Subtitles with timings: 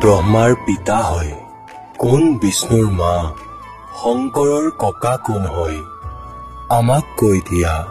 [0.00, 1.32] ব্ৰহ্মাৰ পিতা হয়।
[1.98, 3.32] কোন বিষ্ণুৰ মা?
[4.02, 5.78] শংকৰৰ ককা কোন হয়?
[6.68, 7.86] আমাক কৈ দিয়া।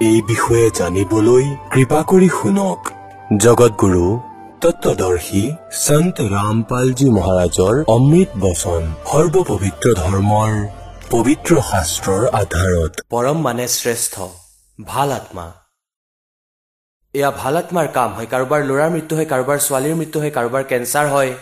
[0.00, 2.80] এই বিষয়ে জানিবলৈ কৃপা কৰি শুনক।
[3.36, 4.20] জগতগুৰু
[4.60, 10.52] তত্বদৰ্শী সন্ত ৰামপালজী মহাৰাজৰ অমৃত বচন সৰ্বপবিত্ৰ ধৰ্মৰ
[11.10, 14.14] পবিত্ৰ শাস্ত্ৰৰ আধাৰত। পৰম মানে শ্ৰেষ্ঠ
[14.84, 15.46] ভাল আত্মা।
[17.14, 21.06] এয়া ভাল আত্মাৰ কাম হয়। কাৰোবাৰ ল'ৰাৰ মৃত্যু হয় কাৰোবাৰ ছোৱালীৰ মৃত্যু হয় কাৰোবাৰ কেঞ্চাৰ
[21.14, 21.32] হয়।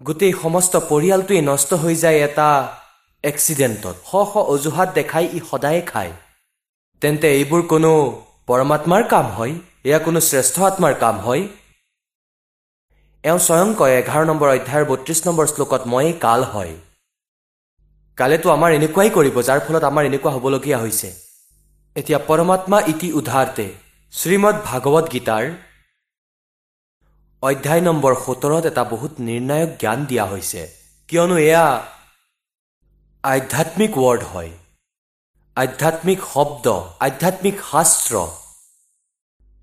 [0.00, 2.48] গোটেই সমস্ত পৰিয়ালটোৱেই নষ্ট হৈ যায় এটা
[3.24, 6.12] এক্সিডেণ্টত। শ শ অজুহাত দেখাই ই সদায়ে খায়।
[7.02, 7.92] তেন্তে এইবোৰ কোনো
[8.48, 9.54] পৰমাত্মাৰ কাম হয়?
[9.88, 11.42] এয়া কোনো শ্ৰেষ্ঠ আত্মাৰ কাম হয়?
[13.24, 16.74] এওঁ স্বয়ং কয় এঘাৰ নম্বৰ অধ্যায়ৰ বত্ৰিছ নম্বৰ শ্লোকত ময়েই কাল হয়।
[18.18, 21.08] কালেতো আমাৰ এনেকুৱাই কৰিব যাৰ ফলত আমাৰ এনেকুৱা হ'বলগীয়া হৈছে।
[21.96, 23.66] এতিয়া পৰমাত্মা ইতি উদ্ধাৰ্তে
[24.12, 25.44] শ্ৰীমদ ভাগৱত গীতাৰ
[27.42, 30.62] অধ্যায় নম্বৰ সোতৰত এটা বহুত নিৰ্ণায়ক জ্ঞান দিয়া হৈছে।
[31.08, 31.66] কিয়নো এয়া
[33.24, 34.50] আধ্যাত্মিক ৱৰ্ড হয়।
[35.56, 36.66] আধ্যাত্মিক শব্দ
[37.00, 38.14] আধ্যাত্মিক শাস্ত্ৰ।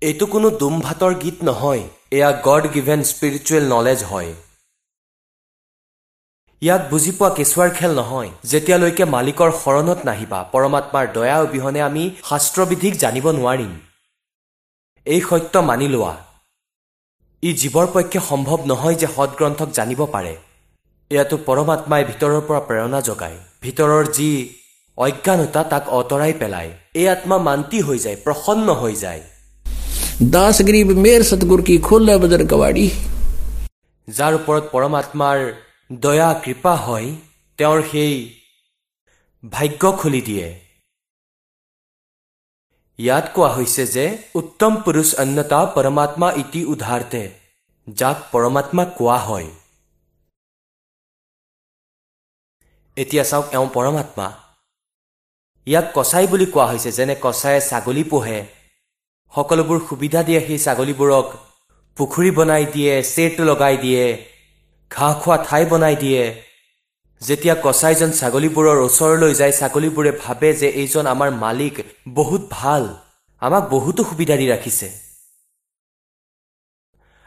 [0.02, 1.82] এইটো কোনো দুম ভাতৰ গীত নহয়।
[2.16, 4.30] এয়া গড গিভেন স্পিৰিচুৱেল নলেজ হয়।
[6.62, 12.92] ইয়াক বুজি পোৱা কেঁচুৱাৰ খেল নহয়। যেতিয়ালৈকে মালিকৰ শৰণত নাহিবা পৰমাত্মাৰ দয়া অবিহনে আমি শাস্ত্ৰবিধিক
[13.02, 13.74] জানিব নোৱাৰিম।
[15.06, 16.14] এই সত্য মানি লোৱা।
[17.42, 20.32] ই জীৱৰ পক্ষে সম্ভৱ নহয় যে সৎগ্ৰন্থক জানিব পাৰে।
[21.10, 24.30] ইয়াতো পৰমাত্মাই ভিতৰৰ পৰা প্ৰেৰণা যোগায়। ভিতৰৰ যি
[24.98, 29.22] অজ্ঞানতা তাক অঁতৰাই পেলায়। এই আত্মা মান্তি হৈ যায় প্ৰসন্ন হৈ যায়।
[30.34, 32.86] দাস গ্ৰীব মেৰ সতগুৰ কি খোলৰ কবাডী
[34.08, 35.38] যাৰ ওপৰত পৰমাত্মাৰ
[36.04, 37.08] দয়া কৃপা হয়
[37.58, 38.14] তেওঁৰ সেই
[39.42, 40.48] ভাগ্য খুলি দিয়ে।
[42.98, 47.22] ইয়াত কোৱা হৈছে যে উত্তম পুৰুষ অন্যতা পৰমাত্মা ইতি উদ্ধাৰ্তে
[47.88, 49.48] যাক পৰমাত্মা কোৱা হয়
[52.96, 54.26] এতিয়া চাওক এওঁ পৰমাত্মা
[55.66, 58.38] ইয়াক কচাই বুলি কোৱা হৈছে যেনে কচায়ে ছাগলী পোহে
[59.32, 61.26] সকলোবোৰ সুবিধা দিয়ে সেই ছাগলীবোৰক
[61.96, 64.04] পুখুৰী বনাই দিয়ে চেট লগাই দিয়ে
[64.90, 66.22] ঘাঁহ খোৱা ঠাই বনাই দিয়ে
[67.20, 71.74] যেতিয়া কচাইজন ছাগলীবোৰৰ ওচৰলৈ যায় ছাগলীবোৰে ভাবে যে এইজন আমাৰ মালিক
[72.18, 72.84] বহুত ভাল
[73.42, 74.88] আমাক বহুতো সুবিধা দি ৰাখিছে।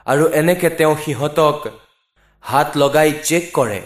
[0.08, 1.58] আৰু এনেকে তেওঁ সিহঁতক
[2.44, 3.82] হাত লগাই চেক কৰে।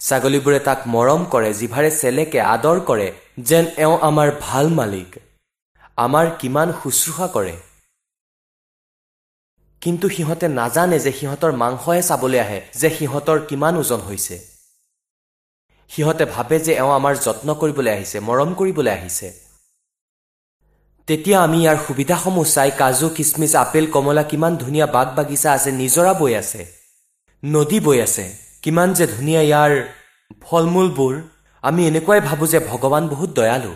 [0.00, 3.08] ছাগলীবোৰে তাক মৰম কৰে জিভাৰে চেলেকে আদৰ কৰে
[3.48, 5.10] যেন এওঁ আমাৰ ভাল মালিক
[5.98, 7.54] আমাৰ কিমান শুশ্ৰূষা কৰে।
[9.82, 14.36] কিন্তু সিহঁতে নাজানে যে সিহঁতৰ মাংসহে চাবলৈ আহে যে সিহঁতৰ কিমান ওজন হৈছে।
[15.90, 19.28] সিহঁতে ভাবে যে এওঁ আমাৰ যত্ন কৰিবলৈ আহিছে মৰম কৰিবলৈ আহিছে।
[21.08, 26.12] তেতিয়া আমি ইয়াৰ সুবিধাসমূহ চাই কাজু কিচমিচ আপেল কমলা কিমান ধুনীয়া বাগ বাগিচা আছে নিজৰা
[26.20, 26.62] বৈ আছে
[27.42, 28.24] নদী বৈ আছে
[28.62, 29.72] কিমান যে ধুনীয়া ইয়াৰ
[30.44, 31.14] ফল মূলবোৰ
[31.64, 33.72] আমি এনেকুৱাই ভাবোঁ যে ভগৱান বহুত দয়ালু।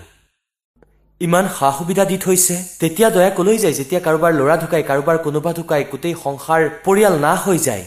[1.20, 5.50] ইমান সা সুবিধা দি থৈছে তেতিয়া দয়া কলৈ যায় যেতিয়া কাৰোবাৰ ল'ৰা ঢুকাই কাৰোবাৰ কোনোবা
[5.58, 7.84] ঢুকাই গোটেই সংসাৰ পৰিয়াল নাশ হৈ যায়।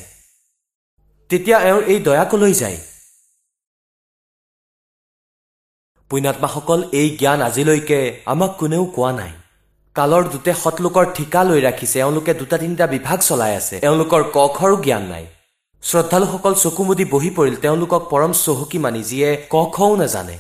[1.30, 2.78] তেতিয়া এওঁৰ এই দয়া কলৈ যায়?
[6.16, 8.00] পুণ্যাত্মাসকল এই জ্ঞান আজিলৈকে
[8.34, 9.32] আমাক কোনেও কোৱা নাই।
[9.96, 15.04] কালৰ দূতে সৎলোকৰ ঠিকা লৈ ৰাখিছে এওঁলোকে দুটা তিনিটা বিভাগ চলাই আছে। এওঁলোকৰ কখৰো জ্ঞান
[15.14, 15.26] নাই।
[15.84, 20.38] শ্ৰদ্ধালুসকল চকু মুদি বহি পৰিল তেওঁলোকক পৰম চহকী মানি যিয়ে ক খও নাজানে।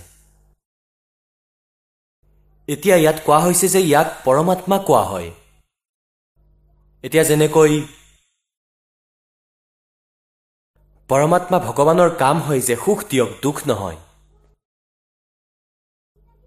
[2.68, 5.30] এতিয়া ইয়াত কোৱা হৈছে যে ইয়াক পৰমাত্মা কোৱা হয়।
[7.04, 7.74] এতিয়া যেনেকৈ
[11.10, 14.00] পৰমাত্মা ভগৱানৰ কাম হয় যে সুখ দিয়ক দুখ নহয়।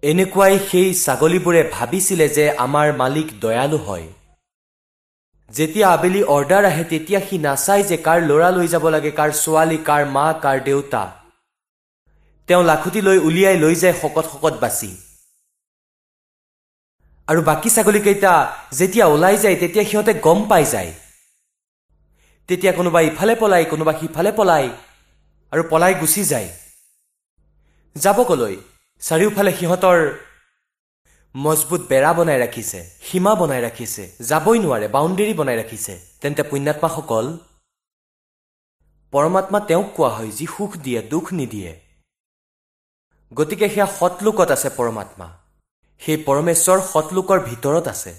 [0.03, 4.07] এনেকুৱাই সেই ছাগলীবোৰে ভাবিছিলে যে আমাৰ মালিক দয়ালু হয়।
[5.49, 9.77] যেতিয়া আবেলি অৰ্ডাৰ আহে তেতিয়া সি নাচায় যে কাৰ ল'ৰা লৈ যাব লাগে কাৰ ছোৱালী
[9.89, 11.03] কাৰ মা কাৰ দেউতা।
[12.49, 14.91] তেওঁ লাখুটি লৈ উলিয়াই লৈ যায় শকত শকত বাচি।
[17.27, 18.33] আৰু বাকী ছাগলীকেইটা
[18.79, 20.91] যেতিয়া ওলাই যায় তেতিয়া সিহঁতে গম পাই যায়।
[22.49, 24.65] তেতিয়া কোনোবা ইফালে পলাই কোনোবা সিফালে পলাই
[25.51, 26.49] আৰু পলাই গুচি যায়।
[27.95, 28.55] যাব কলৈ
[29.01, 29.99] চাৰিওফালে সিহঁতৰ
[31.35, 37.25] মজবুত বেৰা বনাই ৰাখিছে সীমা বনাই ৰাখিছে যাবই নোৱাৰে বাউণ্ডেৰী বনাই ৰাখিছে। তেন্তে পুণ্যাত্মাসকল
[39.13, 41.71] পৰমাত্মা তেওঁক কোৱা হয় যি সুখ দিয়ে দুখ নিদিয়ে।
[43.31, 45.27] গতিকে সেয়া সৎলোকত আছে পৰমাত্মা।
[46.01, 48.13] সেই পৰমেশ্বৰ সৎলোকৰ ভিতৰত আছে।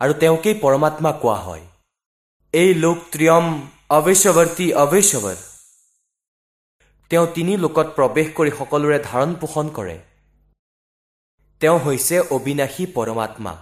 [0.00, 1.64] আৰু তেওঁকেই পৰমাত্মা কোৱা হয়।
[2.54, 3.46] এই লোক ত্ৰিয়ম
[3.98, 5.36] অৱশ্যৱৰ্তী অৱশ্যৱৰ
[7.10, 9.98] তেওঁ তিনি লোকত প্ৰৱেশ কৰি সকলোৰে ধাৰণ পোষণ কৰে।
[11.60, 13.52] তেওঁ হৈছে অবিনাশী পৰমাত্মা।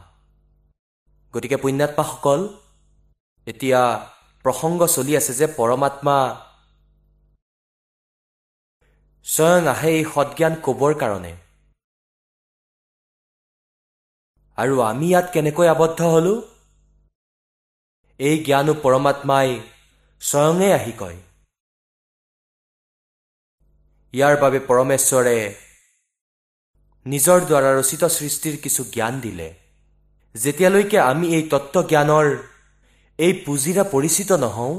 [1.34, 2.40] গতিকে পুণ্যাত্মাসকল
[3.46, 3.80] এতিয়া
[4.44, 6.16] প্ৰসংগ চলি আছে যে পৰমাত্মা
[9.24, 11.32] স্বয়ং আহে এই সৎজ্ঞান ক'বৰ কাৰণে।
[14.56, 16.34] আৰু আমি ইয়াত কেনেকৈ আবদ্ধ হলো?
[18.18, 19.60] এই জ্ঞানো পৰমাত্মাই
[20.20, 21.18] স্বয়ঙে আহি কয়।
[24.14, 25.36] ইয়াৰ বাবে পৰমেশ্বৰে
[27.06, 29.48] নিজৰ দ্বাৰা ৰচিত সৃষ্টিৰ কিছু জ্ঞান দিলে।
[30.34, 32.26] যেতিয়ালৈকে আমি এই তত্ত্বজ্ঞানৰ
[33.18, 34.74] এই পুঁজিৰে পৰিচিত নহওঁ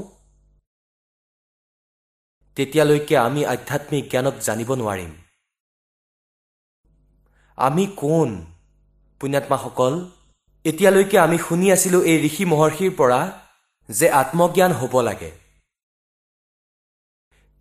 [2.56, 5.12] তেতিয়ালৈকে আমি আধ্যাত্মিক জ্ঞানক জানিব নোৱাৰিম।
[7.58, 8.30] আমি কোন
[9.20, 9.94] পুণ্যাত্মাসকল?
[10.64, 13.20] এতিয়ালৈকে আমি শুনি আছিলোঁ এই ঋষি মহৰ্ষিৰ পৰা
[13.88, 15.30] যে আত্মজ্ঞান হ'ব লাগে।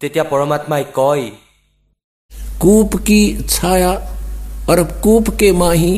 [0.01, 1.25] তেতিয়া পৰমাত্মাই কয়
[2.62, 3.93] कूप की छाया
[4.70, 5.93] और कूप के माही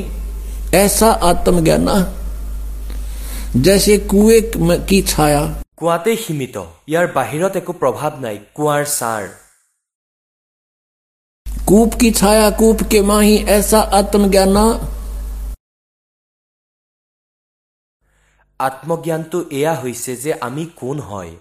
[0.77, 1.89] ऐसा आत्मज्ञान
[3.65, 5.43] जैसे कुएं में की छाया
[5.81, 6.57] কুঁৱাতেই সীমিত
[6.91, 9.25] ইয়াৰ বাহিৰত একো প্ৰভাৱ নাই কুঁৱাৰ ছাৰ
[11.65, 14.57] कूप की छाया कूप के माही ऐसा आत्मज्ञान
[18.61, 21.33] আত্মজ্ঞানটো এয়া হৈছে যে আমি কোন হয়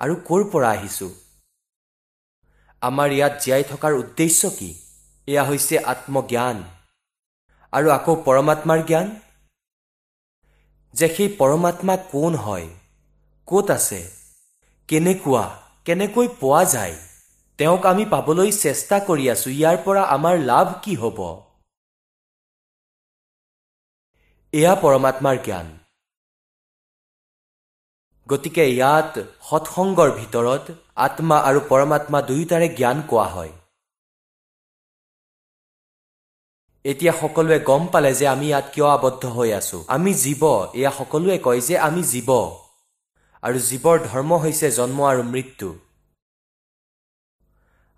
[0.00, 1.10] আৰু ক'ৰ পৰা আহিছোঁ
[2.81, 4.69] আমাৰ ইয়াত জীয়াই থকাৰ উদ্দেশ্য কি?
[5.27, 6.57] এয়া হৈছে আত্মজ্ঞান।
[7.73, 9.07] আৰু আকৌ পৰমাত্মাৰ জ্ঞান?
[10.93, 12.67] যে সেই পৰমাত্মা কোন হয়?
[13.47, 14.01] ক'ত আছে?
[14.89, 15.45] কেনেকুৱা?
[15.85, 16.95] কেনেকৈ পোৱা যায়?
[17.59, 21.19] তেওঁক আমি পাবলৈ চেষ্টা কৰি আছো। ইয়াৰ পৰা আমাৰ লাভ কি হ'ব?
[24.53, 25.67] এয়া পৰমাত্মাৰ জ্ঞান।
[28.27, 29.13] গতিকে ইয়াত
[29.49, 30.65] সৎসংগৰ ভিতৰত
[30.97, 33.51] আত্মা আৰু পৰমাত্মা দুয়োটাৰে জ্ঞান কোৱা হয়।
[36.85, 40.43] এতিয়া সকলোৱে গম পালে যে আমি ইয়াত কিয় আবদ্ধ হৈ আছো। আমি জীৱ
[40.73, 42.29] এয়া সকলোৱে কয় যে আমি জীৱ।
[43.43, 45.79] আৰু জীৱৰ ধৰ্ম হৈছে জন্ম আৰু মৃত্যু।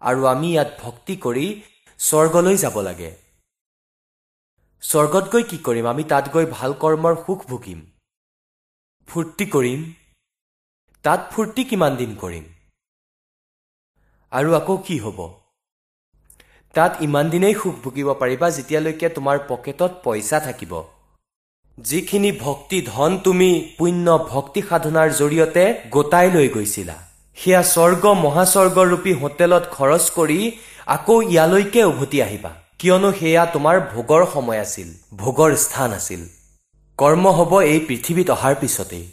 [0.01, 1.61] আৰু আমি ইয়াত ভক্তি কৰি
[1.99, 3.15] স্বৰ্গলৈ যাব লাগে।
[4.81, 5.87] স্বৰ্গত গৈ কি কৰিম?
[5.87, 7.79] আমি তাত গৈ ভাল কৰ্মৰ সুখ ভুগিম।
[9.07, 9.93] ফূৰ্তি কৰিম।
[11.03, 12.52] তাত ফূৰ্তি কিমান দিন কৰিম?
[14.33, 15.19] আৰু আকৌ কি হ'ব?
[16.75, 20.74] তাত ইমান দিনেই সুখ ভুগিব পাৰিবা যেতিয়ালৈকে তোমাৰ পকেটত পইচা থাকিব।
[21.77, 26.97] যিখিনি ভক্তি ধন তুমি পুণ্য ভক্তি সাধনাৰ জৰিয়তে গোটাই লৈ গৈছিলা
[27.38, 30.39] সেয়া স্বৰ্গ মহাস্বৰ্গৰূপী হোটেলত খৰচ কৰি
[30.95, 34.89] আকৌ ইয়ালৈকে উভতি আহিবা। কিয়নো সেয়া তোমাৰ ভোগৰ সময় আছিল
[35.21, 36.21] ভোগৰ স্থান আছিল।
[37.00, 39.06] কৰ্ম হ'ব এই পৃথিৱীত অহাৰ পিছতেই।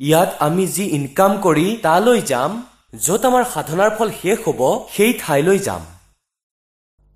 [0.00, 2.52] ইয়াত আমি যি ইনকাম কৰি তালৈ যাম
[3.04, 4.60] য'ত আমাৰ সাধনাৰ ফল শেষ হ'ব
[4.94, 5.82] সেই ঠাইলৈ যাম।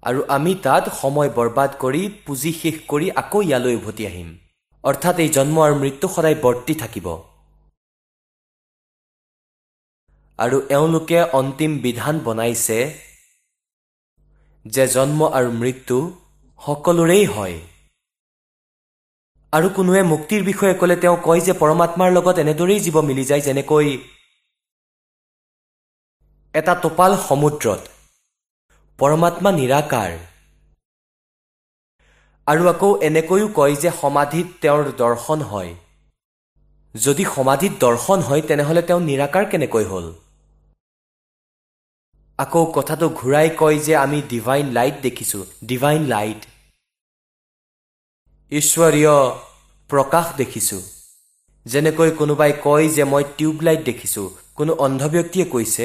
[0.02, 4.28] আৰু আমি তাত সময় বৰবাদ কৰি পুঁজি শেষ কৰি আকৌ ইয়ালৈ উভতি আহিম।
[4.84, 7.06] অৰ্থাৎ এই জন্ম আৰু মৃত্যু সদায় বৰ্তি থাকিব।
[10.38, 12.78] আৰু এওঁলোকে অন্তিম বিধান বনাইছে
[14.66, 15.98] যে জন্ম আৰু মৃত্যু
[16.60, 17.56] সকলোৰেই হয়।
[19.54, 23.88] আৰু কোনোৱে মুক্তিৰ বিষয়ে ক'লে তেওঁ কয় যে পৰমাত্মাৰ লগত এনেদৰেই জীৱ মিলি যায় যেনেকৈ
[26.54, 27.82] এটা টোপাল সমুদ্ৰত।
[28.98, 30.10] পৰমাত্মা নিৰাকাৰ।
[32.46, 35.74] আৰু আকৌ এনেকৈও কয় যে সমাধিত তেওঁৰ দৰ্শন হয়।
[36.94, 40.06] যদি সমাধিত দৰ্শন হয় তেনেহ'লে তেওঁ নিৰাকাৰ কেনেকৈ হ'ল?
[42.38, 46.40] আকৌ কথাটো ঘূৰাই কয় যে আমি ডিভাইন লাইট দেখিছোঁ ডিভাইন লাইট
[48.58, 49.14] ঈশ্বৰীয়
[49.90, 50.82] প্ৰকাশ দেখিছোঁ।
[51.66, 55.84] যেনেকৈ কোনোবাই কয় যে মই টিউবলাইট দেখিছোঁ কোনো অন্ধ ব্যক্তিয়ে কৈছে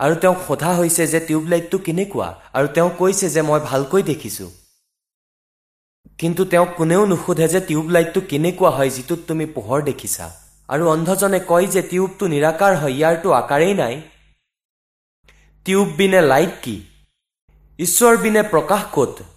[0.00, 4.50] আৰু তেওঁক সোধা হৈছে যে টিউবলাইটটো কেনেকুৱা আৰু তেওঁ কৈছে যে মই ভালকৈ দেখিছোঁ।
[6.18, 10.26] কিন্তু তেওঁক কোনেও নুসুধে যে টিউবলাইটটো কেনেকুৱা হয় যিটোত তুমি পোহৰ দেখিছা
[10.68, 13.94] আৰু অন্ধজনে কয় যে টিউবটো নিৰাকাৰ হয় ইয়াৰটো আকাৰেই নাই।
[15.66, 16.76] টিউব বিনে লাইট কি?
[17.78, 19.31] ঈশ্বৰ বিনে প্ৰকাশ ক'ত?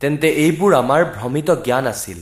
[0.00, 2.18] তেন্তে এইবোৰ আমাৰ ভ্ৰমিত জ্ঞান আছিল।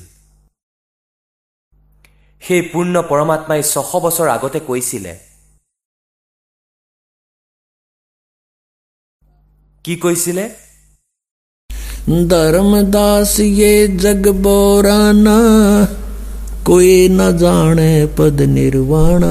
[2.43, 5.13] সেই পূৰ্ণ পৰমাত্মাই ছশ বছৰ আগতে কৈছিলে
[9.85, 10.45] কি কৈছিলে?
[12.33, 15.39] ধৰ্ম দাসে জগ বৰানা
[16.67, 19.23] কোৱে নাজানে পদ নিৰ্বাণ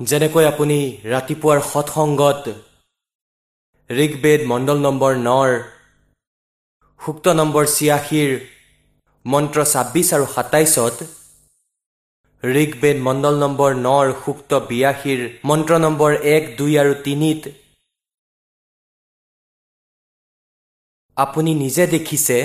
[0.00, 0.78] যেনেকৈ আপুনি
[1.12, 2.44] ৰাতিপুৱাৰ সৎসংগত
[3.90, 5.50] ঋগবেদ মণ্ডল নম্বৰ নৰ
[7.00, 8.30] সুক্ত নম্বৰ ছিয়াশীৰ
[9.24, 10.96] মন্ত্ৰ ছাব্বিছ আৰু সাতাইছত
[12.42, 17.42] ঋগবেদ মণ্ডল নম্বৰ নৰ সুক্ত বিয়াশীৰ মন্ত্ৰ নম্বৰ এক দুই আৰু তিনিত
[21.16, 22.38] আপুনি নিজে দেখিছে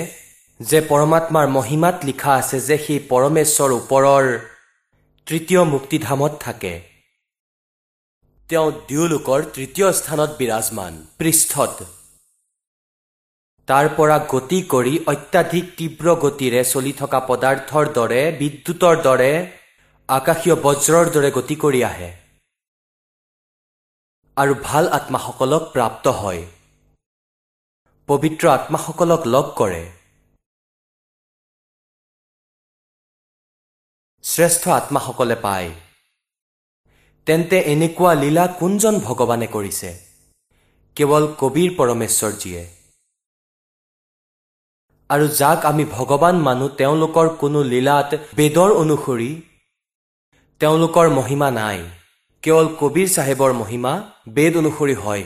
[0.60, 4.24] যে পৰমাত্মাৰ মহিমাত লিখা আছে যে সেই পৰমেশ্বৰ ওপৰৰ
[5.26, 6.74] তৃতীয় মুক্তিধামত থাকে।
[8.50, 11.76] তেওঁ দুয়োলোকৰ তৃতীয় স্থানত বিৰাজমান পৃষ্ঠত।
[13.68, 19.32] তাৰ পৰা গতি কৰি অত্যাধিক তীব্ৰ গতিৰে চলি থকা পদাৰ্থৰ দৰে বিদ্যুতৰ দৰে
[20.08, 22.10] আকাশীয় বজ্ৰৰ দৰে গতি কৰি আহে।
[24.36, 26.42] আৰু ভাল আত্মাসকলক প্ৰাপ্ত হয়।
[28.08, 29.82] পবিত্ৰ আত্মাসকলক লগ কৰে।
[34.24, 35.70] শ্ৰেষ্ঠ আত্মাসকলে পায়।
[37.26, 39.90] তেন্তে এনেকুৱা লীলা কোনজন ভগৱানে কৰিছে?
[40.96, 42.75] কেৱল কবিৰ পৰমেশ্বৰজীয়ে।
[45.10, 49.30] আৰু যাক আমি ভগৱান মানো তেওঁলোকৰ কোনো লীলাত বেদৰ অনুসৰি
[50.60, 51.78] তেওঁলোকৰ মহিমা নাই।
[52.42, 53.92] কেৱল কবিৰ চাহেবৰ মহিমা
[54.36, 55.24] বেদ অনুসৰি হয়।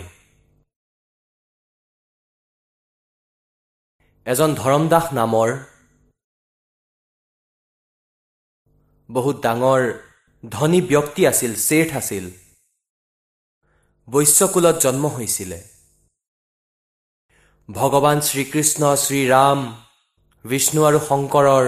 [4.26, 5.48] এজন ধৰমদাস নামৰ
[9.08, 9.82] বহুত ডাঙৰ
[10.44, 12.24] ধনী ব্যক্তি আছিল শ্বেঠ আছিল।
[14.08, 15.58] বৈশ্যকুলত জন্ম হৈছিলে।
[17.76, 19.58] ভগৱান শ্ৰীকৃষ্ণ শ্ৰীৰাম
[20.44, 21.66] বিষ্ণু আৰু শংকৰৰ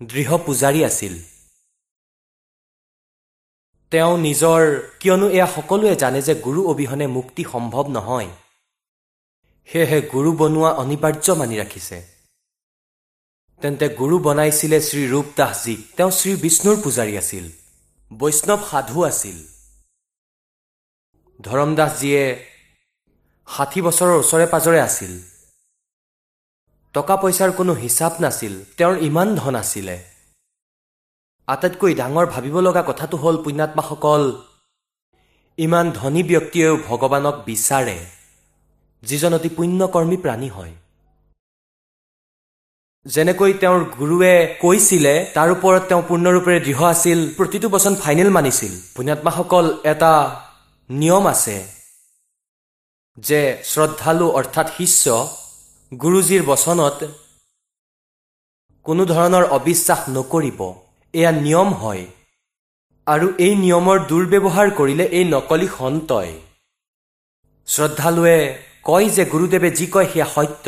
[0.00, 1.14] দৃঢ় পূজাৰী আছিল।
[3.92, 4.60] তেওঁ নিজৰ
[5.00, 8.30] কিয়নো এয়া সকলোৱে জানে যে গুৰু অবিহনে মুক্তি সম্ভৱ নহয়।
[9.68, 11.98] সেয়েহে গুৰু বনোৱা অনিবাৰ্য মানি ৰাখিছে।
[13.60, 17.44] তেন্তে গুৰু বনাইছিলে শ্ৰী ৰূপ দাসজীক তেওঁ শ্ৰী বিষ্ণুৰ পূজাৰী আছিল।
[18.10, 19.38] বৈষ্ণৱ সাধু আছিল।
[21.40, 22.24] ধৰমদাসজীয়ে
[23.48, 25.12] ষাঠি বছৰৰ ওচৰে পাজৰে আছিল।
[26.94, 29.96] টকা পইচাৰ কোনো হিচাপ নাছিল তেওঁৰ ইমান ধন আছিলে।
[31.48, 34.22] আটাইতকৈ ডাঙৰ ভাবিব লগা কথাটো হ'ল পুণ্যাত্মাসকল
[35.58, 37.98] ইমান ধনী ব্যক্তিয়েও ভগৱানক বিচাৰে
[39.02, 40.74] যিজন অতি পুণ্যকৰ্মী প্ৰাণী হয়।
[43.06, 49.66] যেনেকৈ তেওঁৰ গুৰুৱে কৈছিলে তাৰ ওপৰত তেওঁ পূৰ্ণৰূপেৰে দৃঢ় আছিল প্ৰতিটো বচন ফাইনেল মানিছিল। পুণ্যাত্মাসকল
[49.92, 50.12] এটা
[50.90, 51.56] নিয়ম আছে
[53.26, 55.04] যে শ্ৰদ্ধালু অৰ্থাৎ শিষ্য
[55.92, 56.98] গুৰুজীৰ বচনত
[58.86, 60.60] কোনো ধৰণৰ অবিশ্বাস নকৰিব
[61.14, 62.04] এয়া নিয়ম হয়।
[63.06, 66.30] আৰু এই নিয়মৰ দুৰ্ব্যৱহাৰ কৰিলে এই নকলি সন্তই
[67.68, 68.38] শ্ৰদ্ধালুৱে
[68.88, 70.66] কয় যে গুৰুদেৱে যি কয় সেয়া সত্য।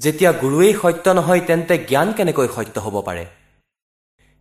[0.00, 3.24] যেতিয়া গুৰুৱেই সত্য নহয় তেন্তে জ্ঞান কেনেকৈ সত্য হ'ব পাৰে?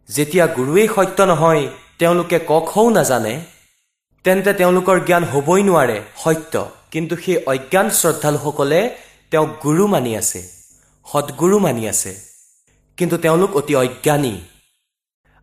[0.10, 1.63] যেতিয়া গুৰুৱেই সত্য নহয়
[2.00, 3.36] তেওঁলোকে ক খও নাজানে।
[4.25, 6.53] তেন্তে তেওঁলোকৰ জ্ঞান হ'বই নোৱাৰে সত্য।
[6.94, 8.79] কিন্তু সেই অজ্ঞান শ্ৰদ্ধালুসকলে
[9.32, 10.41] তেওঁক গুৰু মানি আছে
[11.05, 12.12] সদগুৰু মানি আছে।
[12.98, 14.34] কিন্তু তেওঁলোক অতি অজ্ঞানী।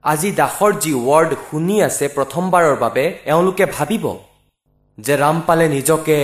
[0.04, 4.04] আজি দাসৰ যি ৱৰ্ড শুনি আছে প্ৰথমবাৰৰ বাবে এওঁলোকে ভাবিব
[4.98, 6.16] যে ৰামপালে নিজকে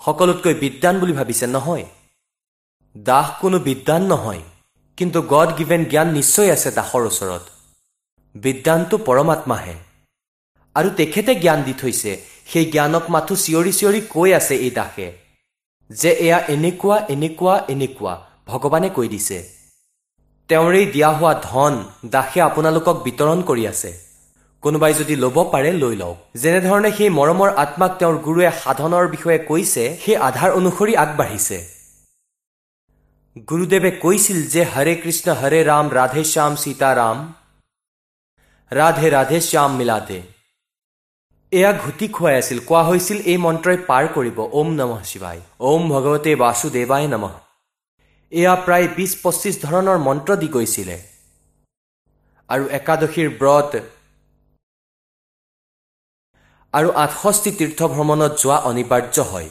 [0.00, 1.86] সকলোতকৈ বিদ্বান বুলি ভাবিছে নহয়।
[2.94, 4.42] দাস কোনো বিদ্বান নহয়
[4.98, 7.44] কিন্তু গড গিভেন জ্ঞান নিশ্চয় আছে দাসৰ ওচৰত।
[8.34, 9.74] বিদ্বানটো পৰমাত্মাহে।
[10.76, 12.12] আৰু তেখেতে জ্ঞান দি থৈছে
[12.50, 15.08] সেই জ্ঞানক মাথো চিঞৰি চিঞৰি কৈ আছে এই দাসে
[15.90, 18.12] যে এয়া এনেকুৱা এনেকুৱা এনেকুৱা
[18.48, 19.38] ভগৱানে কৈ দিছে।
[20.50, 21.74] তেওঁৰেই দিয়া হোৱা ধন
[22.14, 23.90] দাসে আপোনালোকক বিতৰণ কৰি আছে।
[24.62, 29.84] কোনোবাই যদি ল'ব পাৰে লৈ লওক। যেনেধৰণে সেই মৰমৰ আত্মাক তেওঁৰ গুৰুৱে সাধনৰ বিষয়ে কৈছে
[30.02, 31.58] সেই আধাৰ অনুসৰি আগবাঢ়িছে।
[33.50, 37.16] গুৰুদেৱে কৈছিল যে হৰে কৃষ্ণ হৰে ৰাম ৰাধে শ্যাম সীতাৰাম
[38.72, 40.18] ৰাধে ৰাধে শ্যাম মিলাতে।
[41.52, 45.38] এয়া ঘুটি খুৱাই আছিল। কোৱা হৈছিল এই মন্ত্ৰই পাৰ কৰিব। ওম নমঃ শিৱাই
[45.68, 47.34] ওম ভগৱতে বাসুদেৱাই নমঃ।
[48.32, 50.96] এয়া প্ৰায় বিছ পঁচিছ ধৰণৰ মন্ত্ৰ দি গৈছিলে।
[52.50, 53.72] আৰু একাদশীৰ ব্ৰত
[56.74, 59.50] আৰু আঠষষ্ঠি তীৰ্থ ভ্ৰমণত যোৱা অনিবাৰ্য হয়।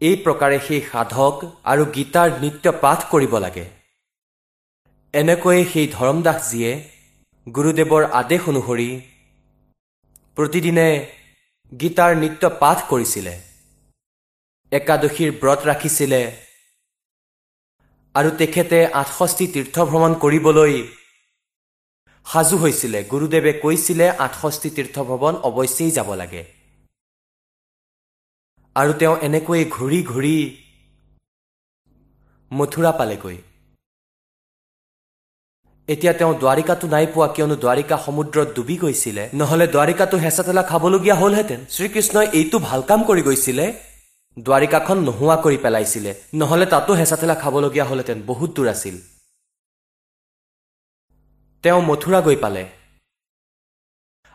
[0.00, 1.34] এই প্ৰকাৰে সেই সাধক
[1.70, 3.66] আৰু গীতাৰ নৃত্য পাঠ কৰিব লাগে।
[5.14, 6.72] এনেকৈয়ে সেই ধৰমদাসজীয়ে
[7.56, 8.88] গুৰুদেৱৰ আদেশ অনুসৰি
[10.36, 10.88] প্ৰতিদিনে
[11.72, 13.34] গীতাৰ নৃত্য পাঠ কৰিছিলে।
[14.72, 16.20] একাদশীৰ ব্ৰত ৰাখিছিলে
[18.14, 20.74] আৰু তেখেতে আঠষষ্ঠি তীৰ্থভ্ৰমণ কৰিবলৈ
[22.26, 26.42] সাজু হৈছিলে। গুৰুদেৱে কৈছিলে আঠষষ্ঠি তীৰ্থভ্ৰমণ অৱশ্যেই যাব লাগে।
[28.76, 30.36] আৰু তেওঁ এনেকৈয়ে ঘূৰি ঘূৰি
[32.50, 33.38] মথুৰা পালেগৈ
[35.88, 41.16] এতিয়া তেওঁ দ্বাৰিকাটো নাই পোৱা কিয়নো দ্বাৰিকা সমুদ্ৰত ডুবি গৈছিলে নহলে দ্বাৰিকাটো হেঁচা ঠেলা খাবলগীয়া
[41.22, 43.66] হলহেঁতেন। শ্ৰীকৃষ্ণই এইটো ভাল কাম কৰি গৈছিলে।
[44.36, 48.96] দ্বাৰিকাখন নোহোৱা কৰি পেলাইছিলে নহলে তাতো হেঁচা ঠেলা খাবলগীয়া হলহেঁতেন বহুত দূৰ আছিল।
[51.64, 52.62] তেওঁ মথুৰা গৈ পালে।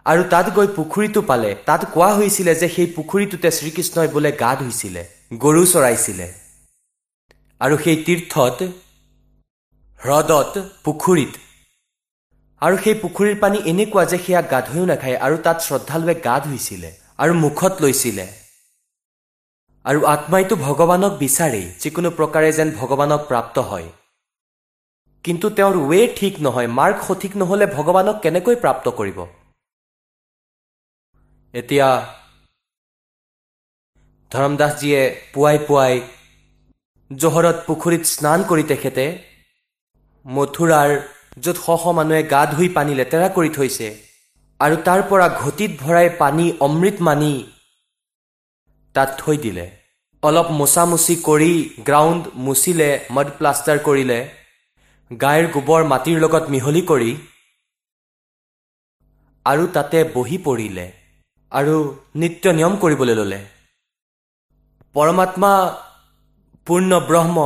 [0.05, 5.03] আৰু তাত গৈ পুখুৰীটো পালে। তাত কোৱা হৈছিলে যে সেই পুখুৰীটোতে শ্ৰীকৃষ্ণই বোলে গা ধুইছিলে
[5.43, 6.27] গৰু চৰাইছিলে।
[7.61, 8.59] আৰু সেই তীৰ্থত
[9.99, 10.53] হ্ৰদত
[10.85, 11.33] পুখুৰীত
[12.65, 16.89] আৰু সেই পুখুৰীৰ পানী এনেকুৱা যে সেয়া গা ধুইও নাখায় আৰু তাত শ্ৰদ্ধালুৱে গা ধুইছিলে
[17.23, 18.25] আৰু মুখত লৈছিলে।
[19.85, 23.87] আৰু আত্মাইতো ভগৱানক বিচাৰেই যিকোনো প্ৰকাৰে যেন ভগৱানক প্ৰাপ্ত হয়।
[25.25, 29.19] কিন্তু তেওঁৰ ৱে ঠিক নহয় মাৰ্ক সঠিক নহ'লে ভগৱানক কেনেকৈ প্ৰাপ্ত কৰিব?
[31.53, 31.87] এতিয়া
[34.31, 35.01] ধৰমদাসজীয়ে
[35.33, 35.95] পুৱাই পুৱাই
[37.11, 39.05] জহৰত পুখুৰীত স্নান কৰি তেখেতে
[40.25, 40.91] মথুৰাৰ
[41.37, 43.87] য'ত শ শ মানুহে গা ধুই পানী লেতেৰা কৰি থৈছে
[44.59, 47.33] আৰু তাৰ পৰা ঘটিত ভৰাই পানী অমৃত মানি
[48.95, 49.65] তাত থৈ দিলে।
[50.23, 51.53] অলপ মোচামুচি কৰি
[51.87, 54.19] গ্ৰাউণ্ড মুচিলে মড প্লাষ্টাৰ কৰিলে
[55.11, 57.11] গাইৰ গোবৰ মাটিৰ লগত মিহলি কৰি
[59.45, 60.85] আৰু তাতে বহি পৰিলে
[61.51, 61.75] আৰু
[62.21, 63.39] নিত্য নিয়ম কৰিবলৈ ল'লে।
[64.95, 65.51] পৰমাত্মা
[66.67, 67.37] পূৰ্ণ ব্ৰহ্ম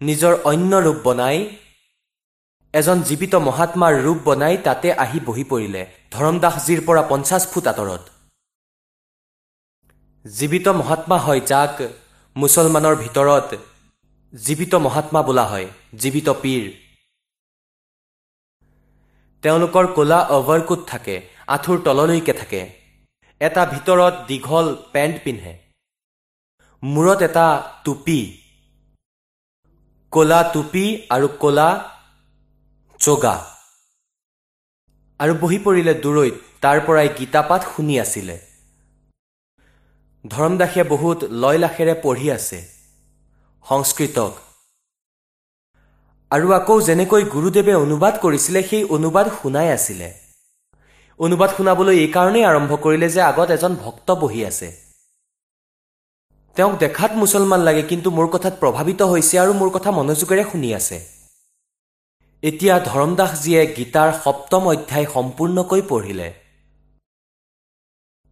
[0.00, 1.36] নিজৰ অন্য ৰূপ বনাই
[2.74, 5.82] এজন জীৱিত মহাত্মাৰ ৰূপ বনাই তাতে আহি বহি পৰিলে
[6.14, 8.02] ধৰমদাসজীৰ পৰা পঞ্চাছ ফুট আঁতৰত।
[10.24, 11.76] জীৱিত মহাত্মা হয় যাক
[12.36, 13.50] মুছলমানৰ ভিতৰত
[14.34, 15.66] জীৱিত মহাত্মা বোলা হয়
[16.00, 16.64] জীৱিত পীৰ।
[19.42, 21.16] তেওঁলোকৰ ক'লা অভাৰকোট থাকে
[21.54, 22.62] আঁঠুৰ তললৈকে থাকে।
[23.40, 25.52] এটা ভিতৰত দীঘল পেণ্ট পিন্ধে।
[26.82, 27.46] মূৰত এটা
[27.84, 28.20] টুপি।
[30.12, 30.84] ক'লা টুপি
[31.14, 31.68] আৰু ক'লা
[33.00, 33.36] চগা।
[35.20, 38.36] আৰু বহি পৰিলে দূৰৈত তাৰ পৰাই গীতাপাঠ শুনি আছিলে।
[40.24, 42.58] ধৰমদাসে বহুত লয়লাসেৰে পঢ়ি আছে।
[43.64, 44.32] সংস্কৃতক।
[46.30, 50.08] আৰু আকৌ যেনেকৈ গুৰুদেৱে অনুবাদ কৰিছিলে সেই অনুবাদ শুনাই আছিলে।
[51.20, 54.68] অনুবাদ শুনাবলৈ এইকাৰণেই আৰম্ভ কৰিলে যে আগত এজন ভক্ত বহি আছে।
[56.56, 61.19] তেওঁক দেখাত মুছলমান লাগে কিন্তু মোৰ কথাত প্ৰভাৱিত হৈছে আৰু মোৰ কথা মনোযোগেৰে শুনি আছে।
[62.42, 66.28] এতিয়া ধৰমদাসজীয়ে গীতাৰ সপ্তম অধ্যায় সম্পূৰ্ণকৈ পঢ়িলে।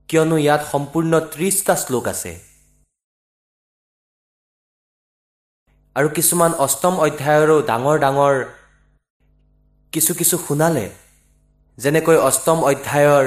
[0.09, 2.33] কিয়নো ইয়াত সম্পূৰ্ণ ত্ৰিশটা শ্লোক আছে।
[5.97, 8.35] আৰু কিছুমান অষ্টম অধ্যায়ৰো ডাঙৰ ডাঙৰ
[9.93, 10.87] কিছু কিছু শুনালে
[11.79, 13.27] যেনেকৈ অষ্টম অধ্যায়ৰ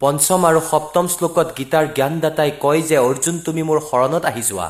[0.00, 4.68] পঞ্চম আৰু সপ্তম শ্লোকত গীতাৰ জ্ঞানদাতাই কয় যে অৰ্জুন তুমি মোৰ শৰণত আহি যোৱা।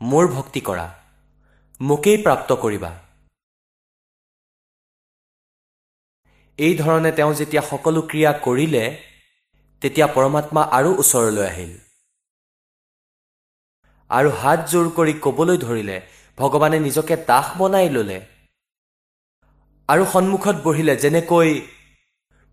[0.00, 0.86] মোৰ ভক্তি কৰা
[1.80, 2.90] মোকেই প্ৰাপ্ত কৰিবা।
[6.58, 8.84] এই ধৰণে তেওঁ যেতিয়া সকলো ক্ৰিয়া কৰিলে
[9.82, 11.72] তেতিয়া পৰমাত্মা আৰু ওচৰলৈ আহিল।
[14.10, 15.96] আৰু হাত জোৰ কৰি কবলৈ ধৰিলে
[16.38, 18.18] ভগৱানে নিজকে দাস বনাই ললে
[19.88, 21.50] আৰু সন্মুখত বহিলে যেনেকৈ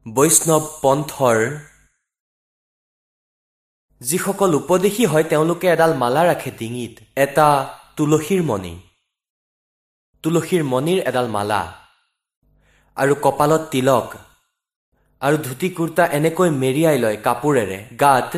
[0.06, 1.38] বৈষ্ণৱ পন্থৰ
[4.02, 7.48] যিসকল উপদেশী হয় তেওঁলোকে এডাল মালা ৰাখে ডিঙিত। এটা
[7.96, 8.80] তুলসীৰ মণি।
[10.24, 11.62] তুলসীৰ মণিৰ এডাল মালা।
[12.98, 14.08] আৰু কপালত তিলক।
[15.22, 18.32] আৰু ধুতি কুৰ্তা এনেকৈ মেৰিয়াই লয় কাপোৰেৰে। গাত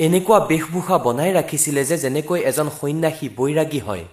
[0.00, 4.04] এনেকুৱা বেশভূষা বনাই ৰাখিছিলে যে যেনেকৈ এজন সন্ন্যাসী বৈৰাগী হয়।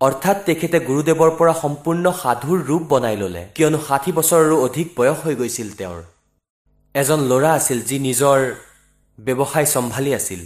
[0.00, 5.34] অৰ্থাৎ তেখেতে গুৰুদেৱৰ পৰা সম্পূৰ্ণ সাধুৰ ৰূপ বনাই ললে। কিয়নো ষাঠি বছৰৰো অধিক বয়স হৈ
[5.34, 6.02] গৈছিল তেওঁৰ।
[7.00, 8.38] এজন ল'ৰা আছিল যি নিজৰ
[9.18, 10.42] ব্যৱসায় চম্ভালি আছিল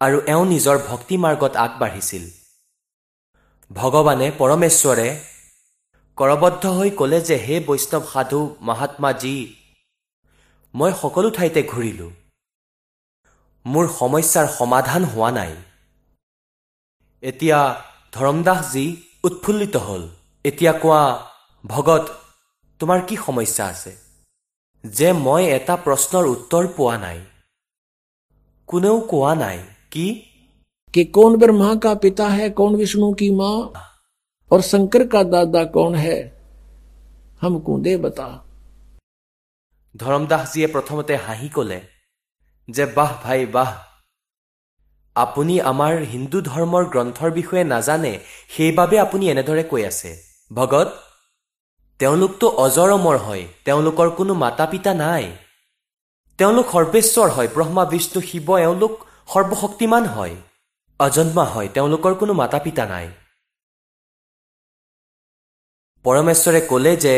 [0.00, 2.24] আৰু এওঁ নিজৰ ভক্তি মাৰ্গত আগবাঢ়িছিল।
[3.70, 5.08] ভগৱানে পৰমেশ্বৰে
[6.18, 9.36] কৰবদ্ধ হৈ ক'লে যে হে বৈষ্ণৱ সাধু মহাত্মাজী
[10.74, 12.10] মই সকলো ঠাইতে ঘূৰিলোঁ।
[13.66, 15.52] মোৰ সমস্যাৰ সমাধান হোৱা নাই।
[17.22, 17.58] এতিয়া
[18.12, 18.86] ধৰমদাসজী
[19.24, 20.02] উৎফুল্লিত হ'ল।
[20.44, 21.02] এতিয়া কোৱা
[21.64, 22.04] ভগত
[22.80, 24.09] তোমাৰ কি সমস্যা আছে?
[24.83, 27.19] যে মই এটা প্ৰশ্নৰ উত্তৰ পোৱা নাই
[28.69, 29.59] কোনেও কোৱা নাই
[29.91, 30.07] কি
[30.93, 33.55] कि कौन ब्रह्मा का पिता है कौन विष्णु की माँ
[34.51, 36.17] और शंकर का दादा कौन है
[37.41, 38.27] हमको दे बता
[39.95, 41.79] ধৰমদাসজীয়ে প্ৰথমতে হাঁহি ক'লে
[42.69, 43.71] যে বাহ ভাই বাহ
[45.15, 48.13] আপুনি আমাৰ হিন্দু ধৰ্মৰ গ্ৰন্থৰ বিষয়ে নাজানে
[48.53, 50.11] সেইবাবে আপুনি এনেদৰে কৈ আছে
[50.51, 50.87] ভগত
[52.00, 55.24] তেওঁলোকতো অজৰ অমৰ হয় তেওঁলোকৰ কোনো মাতা পিতা নাই।
[56.38, 58.92] তেওঁলোক সৰ্বেশ্বৰ হয় ব্ৰহ্মা বিষ্ণু শিৱ এওঁলোক
[59.32, 60.34] সৰ্বশক্তিমান হয়।
[61.00, 63.06] অজন্মা হয় তেওঁলোকৰ কোনো মাতা পিতা নাই।
[66.04, 67.14] পৰমেশ্বৰে ক'লে যে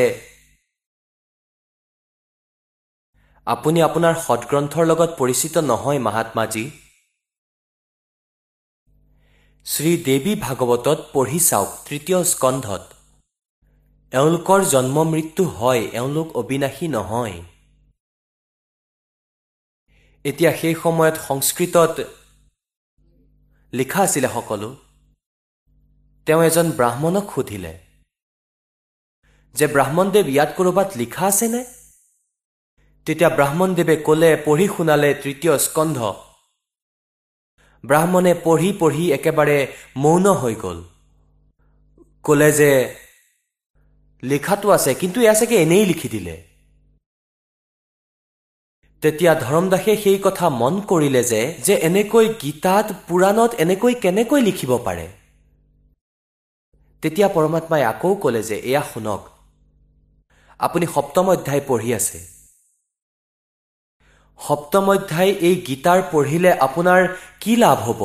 [3.47, 6.65] আপুনি আপোনাৰ সৎগ্ৰন্থৰ লগত পৰিচিত নহয় মাহাত্মাজী।
[9.67, 13.02] শ্ৰী দেৱী ভাগৱতত পঢ়ি চাওক তৃতীয় স্কন্ধত।
[14.13, 17.43] এওঁলোকৰ জন্ম মৃত্যু হয় এওঁলোক অবিনাশী নহয়।
[20.25, 21.95] এতিয়া সেই সময়ত সংস্কৃতত
[23.73, 24.77] লিখা আছিলে সকলো।
[26.27, 27.79] তেওঁ এজন ব্ৰাহ্মণক সুধিলে
[29.55, 31.65] যে ব্ৰাহ্মণদেৱ ইয়াত ক'ৰবাত লিখা আছেনে?
[33.07, 35.99] তেতিয়া ব্ৰাহ্মণদেৱে ক'লে পঢ়ি শুনালে তৃতীয় স্কন্ধ।
[37.85, 40.79] ব্ৰাহ্মণে পঢ়ি পঢ়ি একেবাৰে মৌন হৈ গ'ল।
[42.23, 42.71] ক'লে যে
[44.23, 46.35] লিখাটো আছে কিন্তু এয়া চাগে এনেই লিখি দিলে।
[49.03, 55.07] তেতিয়া ধৰমদাসে সেই কথা মন কৰিলে যে যে এনেকৈ গীতাত পুৰাণত এনেকৈ কেনেকৈ লিখিব পাৰে।
[57.03, 59.23] তেতিয়া পৰমাত্মাই আকৌ ক'লে যে এয়া শুনক।
[60.61, 62.19] আপুনি সপ্তম অধ্যায় পঢ়ি আছে।
[64.41, 67.01] সপ্তম অধ্যায় এই গীতাৰ পঢ়িলে আপোনাৰ
[67.41, 68.03] কি লাভ হ'ব?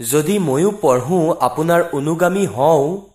[0.00, 3.11] যদি ময়ো পঢ়োঁ আপোনাৰ অনুগামী হওঁ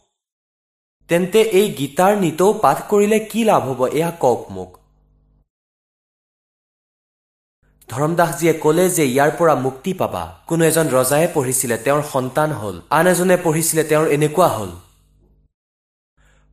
[1.10, 3.82] তেন্তে এই গীতাৰ নিতৌ পাঠ কৰিলে কি লাভ হ'ব?
[4.00, 4.72] এয়া কওক মোক।
[7.90, 13.06] ধৰমদাসজীয়ে ক'লে যে ইয়াৰ পৰা মুক্তি পাবা। কোনো এজন ৰজাই পঢ়িছিলে তেওঁৰ সন্তান হ'ল। আন
[13.08, 14.72] এজনে পঢ়িছিলে তেওঁৰ এনেকুৱা হ'ল।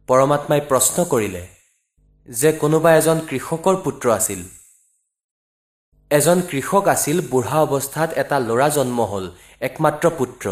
[0.08, 1.42] পৰমাত্মাই প্ৰশ্ন কৰিলে
[2.28, 4.40] যে কোনোবা এজন কৃষকৰ পুত্ৰ আছিল।
[6.10, 9.26] এজন কৃষক আছিল বুঢ়া অৱস্থাত এটা ল'ৰা জন্ম হ'ল
[9.68, 10.46] একমাত্ৰ পুত্ৰ।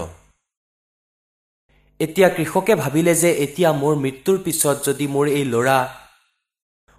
[2.03, 5.79] এতিয়া কৃষকে ভাবিলে যে এতিয়া মোৰ মৃত্যুৰ পিছত যদি মোৰ এই ল'ৰা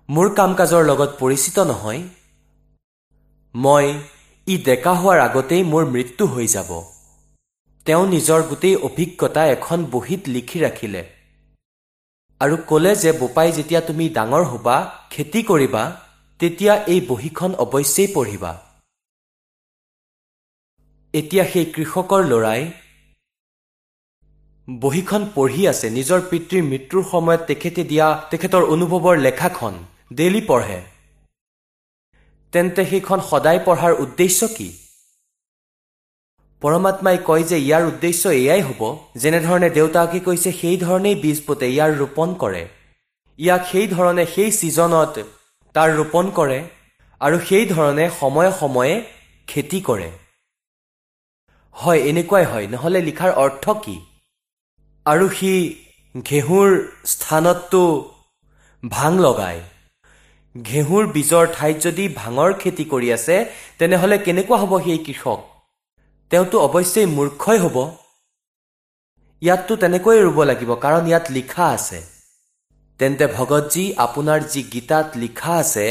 [0.10, 2.02] মোৰ কাম কাজৰ লগত পৰিচিত নহয়
[3.56, 3.86] মই
[4.48, 6.72] ই ডেকা হোৱাৰ আগতেই মোৰ মৃত্যু হৈ যাব।
[7.86, 11.02] তেওঁ নিজৰ গোটেই অভিজ্ঞতা এখন বহীত লিখি ৰাখিলে।
[12.42, 14.78] আৰু ক'লে যে বোপাই যেতিয়া তুমি ডাঙৰ হ'বা
[15.10, 15.84] খেতি কৰিবা
[16.39, 18.52] তেতিয়া এই বহীখন অৱশ্যেই পঢ়িবা।
[21.13, 22.62] এতিয়া সেই কৃষকৰ ল'ৰাই
[24.67, 29.73] বহীখন পঢ়ি আছে নিজৰ পিতৃৰ মৃত্যুৰ সময়ত তেখেতে দিয়া তেখেতৰ অনুভৱৰ লেখাখন
[30.17, 30.80] ডেইলি পঢ়ে।
[32.54, 34.69] তেন্তে সেইখন সদায় পঢ়াৰ উদ্দেশ্য কি?
[36.62, 38.82] পৰমাত্মাই কয় যে ইয়াৰ উদ্দেশ্য এয়াই হ'ব
[39.21, 42.63] যেনেধৰণে দেউতাকে কৈছে সেই ধৰণেই বীজ পোতে ইয়াৰ ৰোপণ কৰে।
[43.39, 45.15] ইয়াক সেই ধৰণে সেই ছিজনত
[45.76, 46.60] তাৰ ৰোপণ কৰে
[47.21, 48.95] আৰু সেই ধৰণে সময়ে সময়ে
[49.47, 50.10] খেতি কৰে।
[51.76, 53.97] হয় এনেকুৱাই হয় নহ'লে লিখাৰ অৰ্থ কি?
[55.06, 55.54] আৰু সি
[56.16, 56.70] ঘেঁহুৰ
[57.06, 57.84] স্থানততো
[58.84, 59.62] ভাং লগায়।
[60.56, 63.36] ঘেঁহুৰ বীজৰ ঠাইত যদি ভাঙৰ খেতি কৰি আছে
[63.80, 65.39] তেনেহ'লে কেনেকুৱা হ'ব সেই কৃষক?
[66.32, 67.78] তেওঁতো অৱশ্যেই মূৰ্খই হ'ব।
[69.42, 72.00] ইয়াততো তেনেকৈয়ে ৰুব লাগিব কাৰণ ইয়াত লিখা আছে।
[73.00, 75.88] তেন্তে ভগতজী আপোনাৰ যি গীতাত লিখা আছে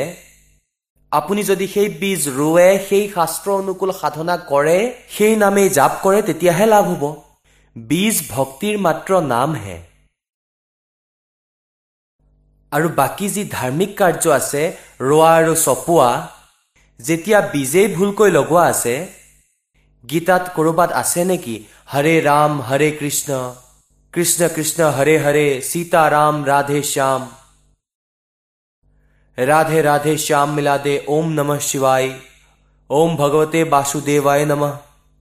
[1.12, 4.79] আপুনি যদি সেই বীজ ৰুৱে সেই শাস্ত্ৰ অনুকূল সাধনা কৰে
[5.16, 7.05] সেই নামেই জাপ কৰে তেতিয়াহে লাভ হ'ব।
[7.76, 9.76] বীজ ভক্তিৰ মাত্ৰ নামহে
[12.72, 14.62] আৰু বাকী যি ধাৰ্মিক কাৰ্য আছে
[15.08, 16.11] ৰোৱা আৰু চপোৱা
[17.00, 18.94] যেতিয়া বীজেই ভুলকৈ লগোৱা আছে
[20.04, 21.56] গীতাত ক'ৰবাত আছে নেকি
[21.92, 23.38] হৰে ৰাম হৰে কৃষ্ণ
[24.14, 27.22] কৃষ্ণ কৃষ্ণ হৰে হৰে সীতা ৰাম ৰাধে শ্যাম
[29.38, 32.06] ৰাধে ৰাধে শ্যাম মিলাদে ওম নমঃ শিৱাই
[32.90, 34.74] ওম ভগৱতে বাসুদেৱায় নমঃ।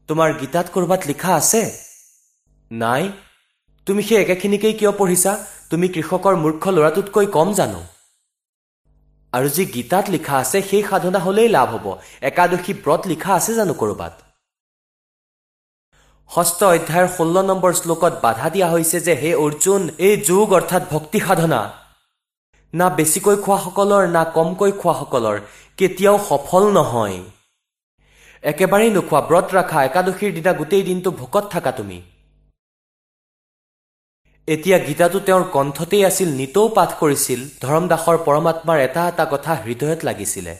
[0.10, 1.64] তোমাৰ গীতাত ক'ৰবাত লিখা আছে?
[2.72, 3.12] নাই?
[3.86, 5.38] তুমি সেই একেখিনিকেই কিয় পঢ়িছা?
[5.70, 7.82] তুমি কৃষকৰ মূৰ্খ ল'ৰাটোতকৈ কম জানো।
[9.34, 13.74] আৰু যি গীতাত লিখা আছে সেই সাধনা হ'লেই লাভ হ'ব। একাদশী ব্ৰত লিখা আছে জানো
[13.74, 14.14] ক'ৰবাত?
[16.36, 21.20] ষষ্ঠ অধ্যায়ৰ ষোল্ল নম্বৰ শ্লোকত বাধা দিয়া হৈছে যে হে অৰ্জুন এই যোগ অৰ্থাৎ ভক্তি
[21.20, 21.62] সাধনা।
[22.74, 25.38] না বেছিকৈ খোৱাসকলৰ না কমকৈ খোৱাসকলৰ
[25.78, 27.20] কেতিয়াও সফল নহয়।
[28.44, 32.11] একেবাৰেই নোখোৱা ব্ৰত ৰাখা একাদশীৰ দিনা গোটেই দিনটো ভোকত থাকা তুমি।
[34.54, 40.54] এতিয়া গীতাটো তেওঁৰ কণ্ঠতেই আছিল নিতৌ পাঠ কৰিছিল ধৰমদাসৰ পৰমাত্মাৰ এটা এটা কথা হৃদয়ত লাগিছিলে।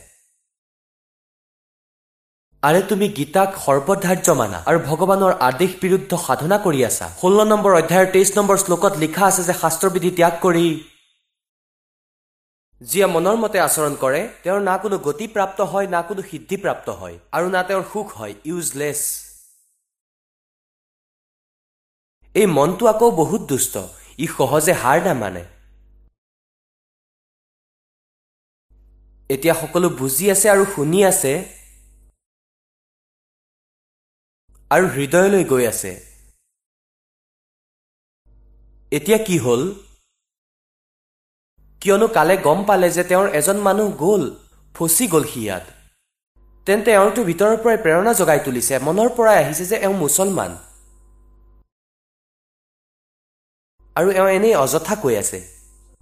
[2.64, 8.08] আৰে তুমি গীতাক সৰ্বধাৰ্য মানা আৰু ভগৱানৰ আদেশ বিৰুদ্ধ সাধনা কৰি আছা। ষোল্ল নম্বৰ অধ্যায়ৰ
[8.14, 10.68] তেইছ নম্বৰ শ্লোকত লিখা আছে যে শাস্ত্ৰবিধি ত্যাগ কৰি
[12.82, 16.88] যিয়ে মনৰ মতে আচৰণ কৰে তেওঁৰ না কোনো গতি প্ৰাপ্ত হয় না কোনো সিদ্ধি প্ৰাপ্ত
[17.02, 19.02] হয় আৰু না তেওঁৰ সুখ হয় ইউজলেছ
[22.36, 23.76] এই মনটো আকৌ বহুত দুষ্ট।
[24.24, 25.44] ই সহজে হাৰ নামানে।
[29.30, 31.34] এতিয়া সকলো বুজি আছে আৰু শুনি আছে।
[34.72, 35.92] আৰু হৃদয়লৈ গৈ আছে।
[38.92, 39.62] এতিয়া কি হ'ল?
[41.82, 44.24] কিয়নো কালে গম পালে যে তেওঁৰ এজন মানুহ গ'ল
[44.76, 45.66] ফচি গ'ল সি ইয়াত।
[46.68, 50.52] তেন্তে এওঁৰটো ভিতৰৰ পৰাই প্ৰেৰণা জগাই তুলিছে। মনৰ পৰাই আহিছে যে এওঁ মুছলমান।
[53.96, 55.40] আৰু এওঁ এনেই অযথা কৈ আছে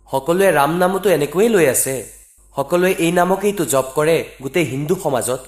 [0.09, 1.95] সকলোৱে ৰাম নামতো এনেকৈয়ে লৈ আছে
[2.55, 5.41] সকলোৱে এই নামকেইতো জপ কৰে গোটেই হিন্দু সমাজত।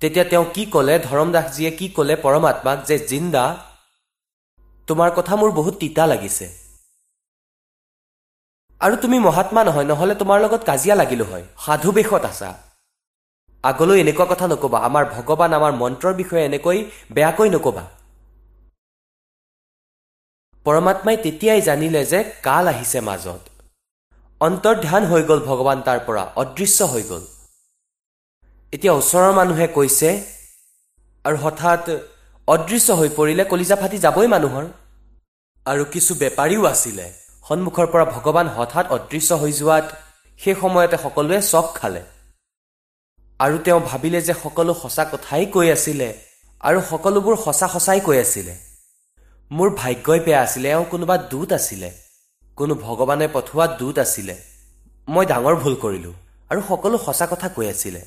[0.00, 3.44] তেতিয়া তেওঁ কি ক'লে ধৰমদাসজীয়ে কি ক'লে পৰমাত্মাক যে জিন্দা
[4.88, 6.46] তোমাৰ কথা মোৰ বহুত তিতা লাগিছে।
[8.80, 12.50] আৰু তুমি মহাত্মা নহয় নহ'লে তোমাৰ লগত কাজিয়া লাগিলো হয় সাধু বেশত আছা।
[13.64, 16.78] আগলৈ এনেকুৱা কথা নক'বা আমাৰ ভগৱান আমাৰ মন্ত্ৰৰ বিষয়ে এনেকৈ
[17.16, 17.84] বেয়াকৈ নক'বা।
[20.66, 23.42] পৰমাত্মাই তেতিয়াই জানিলে যে কাল আহিছে মাজত।
[24.40, 27.24] অন্তৰ্ধান হৈ গ'ল ভগৱান তাৰ পৰা অদৃশ্য হৈ গ'ল।
[28.72, 30.08] এতিয়া ওচৰৰ মানুহে কৈছে
[31.24, 31.82] আৰু হঠাৎ
[32.48, 34.64] অদৃশ্য হৈ পৰিলে কলিজা ফাটি যাবই মানুহৰ।
[35.66, 37.06] আৰু কিছু বেপাৰীও আছিলে
[37.44, 39.86] সন্মুখৰ পৰা ভগৱান হঠাৎ অদৃশ্য হৈ যোৱাত
[40.40, 42.02] সেই সময়তে সকলোৱে চক খালে।
[43.40, 46.08] আৰু তেওঁ ভাবিলে যে সকলো সঁচা কথাই কৈ আছিলে
[46.60, 48.54] আৰু সকলোবোৰ সঁচা সঁচাই কৈ আছিলে।
[49.52, 51.88] মোৰ ভাগ্যই বেয়া আছিলে এওঁ কোনোবা দূত আছিলে।
[52.58, 54.34] কোনো ভগৱানে পঠোৱা দূত আছিলে।
[55.08, 56.14] মই ডাঙৰ ভুল কৰিলোঁ
[56.50, 58.02] আৰু সকলো সঁচা কথা কৈ আছিলে।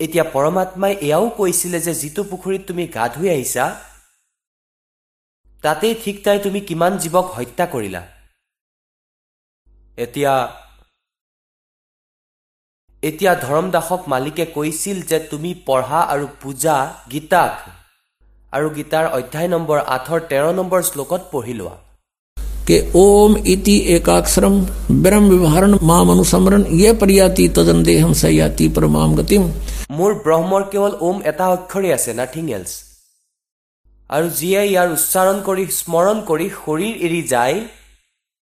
[0.00, 3.64] এতিয়া পৰমাত্মাই এয়াও কৈছিলে যে যিটো পুখুৰীত তুমি গা ধুই আহিছা
[5.64, 8.02] তাতেই ঠিক তাই তুমি কিমান জীৱক হত্যা কৰিলা।
[10.04, 10.34] এতিয়া
[13.02, 16.76] এতিয়া ধৰমদাসক মালিকে কৈছিল যে তুমি পঢ়া আৰু পূজা
[17.12, 17.54] গীতাক
[18.53, 21.75] আৰু গীতাৰ অধ্যায় নম্বৰ আঠৰ তেৰ নম্বৰ শ্লোকত পঢ়ি লোৱা
[22.67, 24.55] कि ओम इति एकाक्षरम
[25.03, 29.49] ब्रह्म विवरण माम अनुसमरण ये परियाति तदंदेहम सयाति परमाम गतिम
[29.97, 32.71] মোৰ ব্ৰহ্মৰ কেৱল ওম এটা অক্ষৰেই আছে নাথিং এলছ
[34.09, 37.57] আৰু যিয়ে ইয়াৰ উচ্চাৰণ কৰি স্মৰণ কৰি শৰীৰ এৰি যায়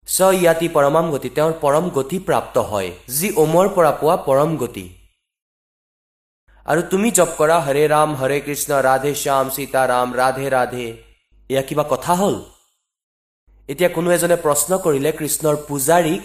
[0.09, 4.85] চ ইয়াতি পৰমাম গতি তেওঁৰ পৰম গতি প্ৰাপ্ত হয় যি ওমৰ পৰা পোৱা পৰম গতি
[6.66, 10.86] আৰু তুমি জপ কৰা হৰে ৰাম হৰে কৃষ্ণ ৰাধে শ্যাম সীতাৰাম ৰাধে ৰাধে
[11.50, 12.38] এয়া কিবা কথা হ'ল
[13.70, 16.24] এতিয়া কোনো এজনে প্ৰশ্ন কৰিলে কৃষ্ণৰ পূজাৰীক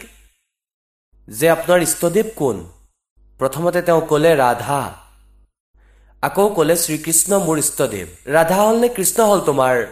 [1.29, 2.63] যে আপোনাৰ ইষ্টদেৱ কোন
[3.41, 4.79] প্ৰথমতে তেওঁ ক'লে ৰাধা
[6.23, 9.85] আকৌ ক'লে শ্ৰীকৃষ্ণ মোৰ ইষ্টদেৱ ৰাধা হ'ল নে কৃষ্ণ হ'ল তোমাৰ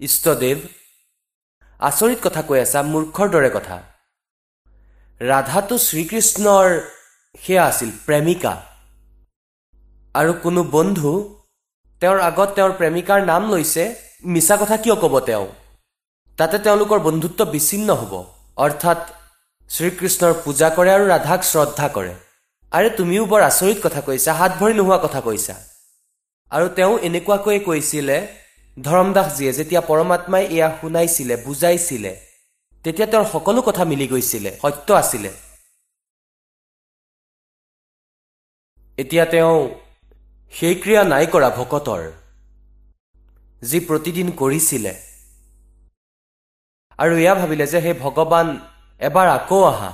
[0.00, 0.58] ইষ্টদেৱ
[1.80, 3.80] আচৰিত কথা কৈ আছা মূৰ্খৰ দৰে কথা
[5.20, 6.68] ৰাধাটো শ্ৰীকৃষ্ণৰ
[7.34, 8.52] সেয়া আছিল প্ৰেমিকা
[10.14, 11.10] আৰু কোনো বন্ধু
[12.02, 13.84] তেওঁৰ আগত তেওঁৰ প্ৰেমিকাৰ নাম লৈছে
[14.32, 15.46] মিছা কথা কিয় ক'ব তেওঁ?
[16.38, 18.12] তাতে তেওঁলোকৰ বন্ধুত্ব বিচ্ছিন্ন হ'ব।
[18.64, 19.00] অৰ্থাৎ
[19.70, 22.14] শ্ৰীকৃষ্ণৰ পূজা কৰে আৰু ৰাধাক শ্ৰদ্ধা কৰে।
[22.72, 25.54] আৰে তুমিও বৰ আচৰিত কথা কৈছা হাত ভৰি নোহোৱা কথা কৈছা।
[26.52, 28.16] আৰু তেওঁ এনেকুৱাকৈয়ে কৈছিলে
[28.76, 32.12] ধৰমদাসজীয়ে যেতিয়া পৰমাত্মাই এয়া শুনাইছিলে বুজাইছিলে
[32.84, 35.30] তেতিয়া তেওঁৰ সকলো কথা মিলি গৈছিলে সত্য আছিলে।
[38.98, 39.56] এতিয়া তেওঁ
[40.52, 42.02] সেই ক্ৰিয়া নাই কৰা ভকতৰ
[43.62, 44.92] যি প্ৰতিদিন কৰিছিলে।
[46.98, 48.46] আৰু এয়া ভাবিলে যে সেই ভগৱান
[49.00, 49.90] এবাৰ আকৌ আহা।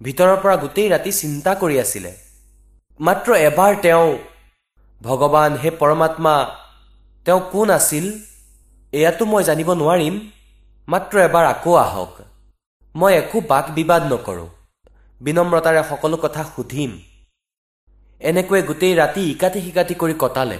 [0.00, 2.12] ভিতৰৰ পৰা গোটেই ৰাতি চিন্তা কৰি আছিলে।
[3.00, 4.08] মাত্ৰ এবাৰ তেওঁ
[5.02, 6.34] ভগৱান হে পৰমাত্মা
[7.26, 8.04] তেওঁ কোন আছিল?
[8.92, 10.14] এয়াতো মই জানিব নোৱাৰিম।
[10.88, 12.12] মাত্ৰ এবাৰ আকৌ আহক।
[12.94, 14.48] মই একো বাক বিবাদ নকৰোঁ।
[15.20, 16.90] বিনম্ৰতাৰে সকলো কথা সুধিম।
[18.28, 20.58] এনেকৈ গোটেই ৰাতি ইকাতি সিকাতি কৰি কটালে।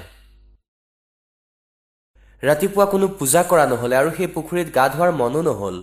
[2.43, 5.77] ৰাতিপুৱা কোনো পূজা কৰা নহলে আৰু সেই পুখুৰীত গা ধোৱাৰ মনো নহল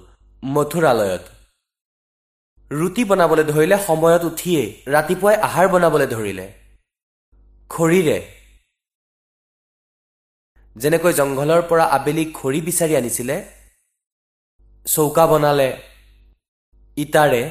[0.44, 1.24] মথুৰালয়ত।
[2.72, 6.46] ৰুটি বনাবলৈ ধৰিলে সময়ত উঠিয়েই ৰাতিপুৱাই আহাৰ বনাবলৈ ধৰিলে।
[7.70, 8.18] খৰিৰে।
[10.76, 13.36] যেনেকৈ জংঘলৰ পৰা আবেলি খৰি বিচাৰি আনিছিলে
[14.86, 15.70] চৌকা বনালে
[16.98, 17.44] ইটাৰে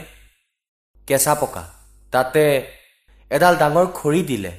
[1.08, 1.62] কেঁচা পকা
[2.12, 2.44] তাতে
[3.30, 4.52] এডাল ডাঙৰ খৰি দিলে।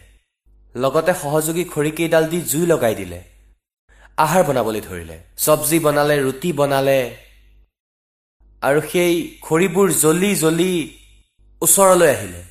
[0.76, 3.20] লগতে সহযোগী খৰিকেইডাল দি জুই লগাই দিলে।
[4.18, 7.00] আহাৰ বনাবলৈ ধৰিলে। চব্জি বনালে ৰুটি বনালে।
[8.62, 10.72] আৰু সেই খৰিবোৰ জ্বলি জ্বলি
[11.62, 12.42] ওচৰলৈ আহিলে।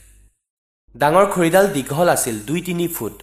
[0.96, 3.22] ডাঙৰ খৰিডাল দীঘল আছিল দুই তিনি ফুট।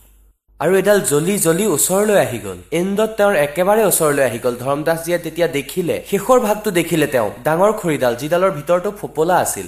[0.59, 5.47] আৰু এডাল জ্বলি জ্বলি ওচৰলৈ আহি গ'ল। এণ্ডত তেওঁৰ একেবাৰে ওচৰলৈ আহি গ'ল। ধৰমদাসজীয়ে তেতিয়া
[5.47, 9.67] দেখিলে শেষৰ ভাগটো দেখিলে তেওঁ। ডাঙৰ খৰিডাল যিডালৰ ভিতৰতো ফোপোলা আছিল।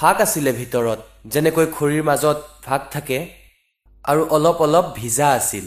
[0.00, 0.98] ফাক আছিলে ভিতৰত
[1.32, 3.18] যেনেকৈ খৰিৰ মাজত ফাক থাকে
[4.04, 5.66] আৰু অলপ অলপ ভিজা আছিল।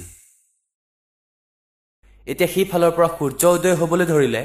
[2.27, 4.43] এতিয়া সেইফালৰ পৰা সূৰ্য উদয় হবলৈ ধৰিলে।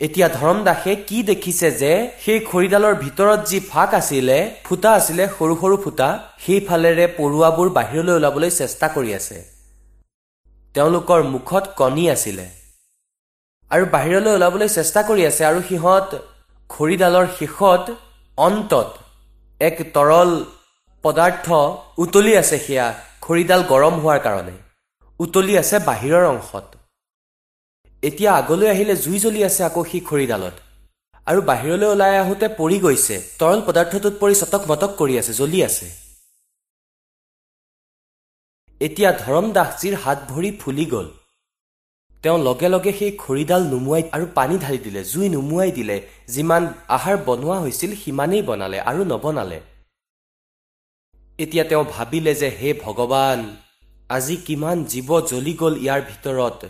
[0.00, 1.92] এতিয়া ধৰম দাসে কি দেখিছে যে
[2.24, 6.08] সেই খৰিডালৰ ভিতৰত যি ফাক আছিলে ফুটা আছিলে সৰু সৰু ফুটা
[6.44, 9.38] সেইফালেৰে পৰুৱাবোৰ বাহিৰলৈ ওলাবলৈ চেষ্টা কৰি আছে।
[10.74, 12.46] তেওঁলোকৰ মুখত কণী আছিলে।
[13.70, 16.10] আৰু বাহিৰলৈ ওলাবলৈ চেষ্টা কৰি আছে আৰু সিহঁত
[16.74, 17.84] খৰিডালৰ শেষত
[18.38, 18.88] অন্তত
[19.60, 20.30] এক তৰল
[21.04, 21.46] পদাৰ্থ
[22.04, 22.86] উতলি আছে সেয়া
[23.24, 24.54] খৰিডাল গৰম হোৱাৰ কাৰণে।
[25.20, 26.66] উতলি আছে বাহিৰৰ অংশত।
[28.02, 30.56] এতিয়া আগলৈ আহিলে জুই জ্বলি আছে আকৌ সেই খৰিডালত।
[31.26, 35.86] আৰু বাহিৰলৈ ওলাই আহোঁতে পৰি গৈছে তৰল পদাৰ্থটোত পৰি চটক মটক কৰি আছে জ্বলি আছে।
[38.80, 41.08] এতিয়া ধৰম দাসজীৰ হাত ভৰি ফুলি গ'ল।
[42.22, 45.96] তেওঁ লগে লগে সেই খৰিডাল নুমুৱাই আৰু পানী ঢালি দিলে জুই নুমুৱাই দিলে।
[46.34, 46.62] যিমান
[46.96, 49.58] আহাৰ বনোৱা হৈছিল সিমানেই বনালে আৰু নবনালে।
[51.38, 53.40] এতিয়া তেওঁ ভাবিলে যে হে ভগৱান
[54.10, 56.60] আজি কিমান জীৱ জ্বলি গ'ল ইয়াৰ ভিতৰত।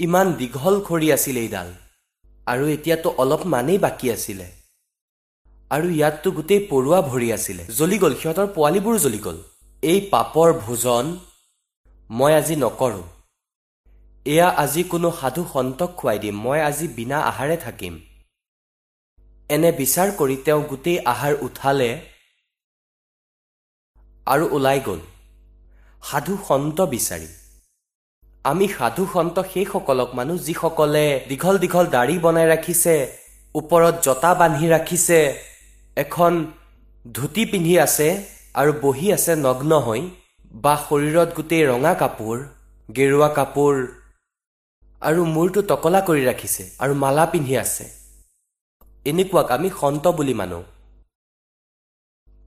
[0.00, 1.68] ইমান দীঘল খৰি আছিল এইডাল।
[2.46, 4.46] আৰু এতিয়াতো অলপমানেই বাকী আছিলে।
[5.70, 9.38] আৰু ইয়াততো গোটেই পৰুৱা ভৰি আছিলে। জ্বলি গ'ল সিহঁতৰ পোৱালিবোৰো জ্বলি গ'ল।
[9.82, 11.04] এই পাপৰ ভোজন
[12.10, 13.04] মই আজি নকৰোঁ।
[14.26, 17.94] এয়া আজি কোনো সাধু সন্তক খুৱাই দিম মই আজি বিনা আহাৰে থাকিম।
[19.50, 21.90] এনে বিচাৰ কৰি তেওঁ গোটেই আহাৰ উঠালে
[24.26, 25.00] আৰু ওলাই গ'ল।
[26.02, 27.28] সাধু সন্ত বিচাৰি।
[28.44, 32.94] আমি সাধু সন্ত সেইসকলক মানুহ যিসকলে দীঘল দীঘল দাড়ি বনাই ৰাখিছে
[33.54, 35.18] ওপৰত জতা বান্ধি ৰাখিছে
[35.96, 36.32] এখন
[37.04, 38.08] ধুতি পিন্ধি আছে
[38.60, 40.02] আৰু বহি আছে নগ্ন হৈ
[40.64, 42.36] বা শৰীৰত গোটেই ৰঙা কাপোৰ
[42.88, 43.74] গেৰুৱা কাপোৰ
[45.08, 47.84] আৰু মূৰটো টকলা কৰি ৰাখিছে আৰু মালা পিন্ধি আছে।
[49.06, 50.60] এনেকুৱাক আমি সন্ত বুলি মানো।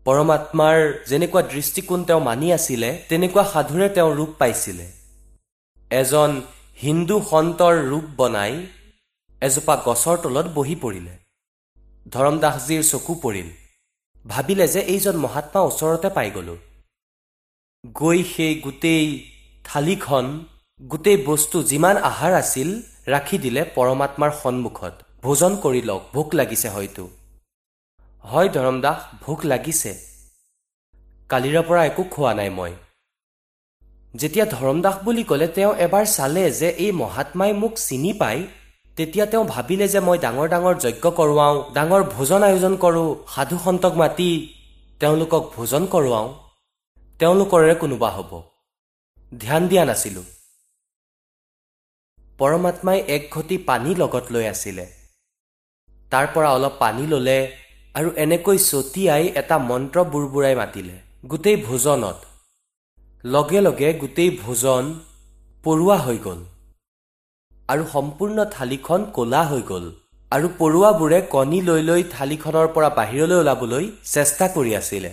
[0.06, 0.78] পৰমাত্মাৰ
[1.10, 4.86] যেনেকুৱা দৃষ্টিকোণ তেওঁ মানি আছিলে তেনেকুৱা সাধুৰে তেওঁ ৰূপ পাইছিলে।
[5.92, 6.32] এজন
[6.82, 8.54] হিন্দু সন্তৰ ৰূপ বনাই
[9.42, 11.14] এজোপা গছৰ তলত বহি পৰিলে।
[12.14, 13.50] ধৰম দাসজীৰ চকু পৰিল।
[14.26, 16.56] ভাবিলে যে এইজন মহাত্মা ওচৰতে পাই গলো।
[17.84, 19.06] গৈ সেই গোটেই
[19.64, 20.26] থালিখন
[20.82, 22.70] গোটেই বস্তু যিমান আহাৰ আছিল
[23.08, 27.04] ৰাখি দিলে পৰমাত্মাৰ সন্মুখত। ভোজন কৰি লওক ভোক লাগিছে হয়তো।
[28.24, 29.92] হয় ধৰম দাস ভোক লাগিছে।
[31.30, 32.74] কালিৰে পৰা একো খোৱা নাই মই।
[34.16, 38.42] যেতিয়া ধৰম দাস বুলি ক'লে তেওঁ এবাৰ চালে যে এই মহাত্মাই মোক চিনি পায়
[38.98, 43.94] তেতিয়া তেওঁ ভাবিলে যে মই ডাঙৰ ডাঙৰ যজ্ঞ কৰোৱাওঁ ডাঙৰ ভোজন আয়োজন কৰোঁ সাধু সন্তক
[43.94, 44.30] মাতি
[45.00, 46.28] তেওঁলোকক ভোজন কৰোৱাওঁ।
[47.20, 48.32] তেওঁলোকৰে কোনোবা হ'ব।
[49.42, 50.37] ধ্যান দিয়া নাছিলোঁ।
[52.40, 54.86] পৰমাত্মাই এক ঘটি পানী লগত লৈ আছিলে।
[56.12, 57.38] তাৰ পৰা অলপ পানী ল'লে
[57.96, 60.96] আৰু এনেকৈ ছটিয়াই এটা মন্ত্ৰ বুৰবুৰাই মাতিলে
[61.26, 62.18] গোটেই ভোজনত।
[63.26, 64.84] লগে লগে গোটেই ভোজন
[65.64, 66.40] পৰুৱা হৈ গ'ল।
[67.70, 69.86] আৰু সম্পূৰ্ণ থালিখন ক'লা হৈ গ'ল।
[70.32, 75.12] আৰু পৰুৱাবোৰে কণী লৈ লৈ থালিখনৰ পৰা বাহিৰলৈ ওলাবলৈ চেষ্টা কৰি আছিলে।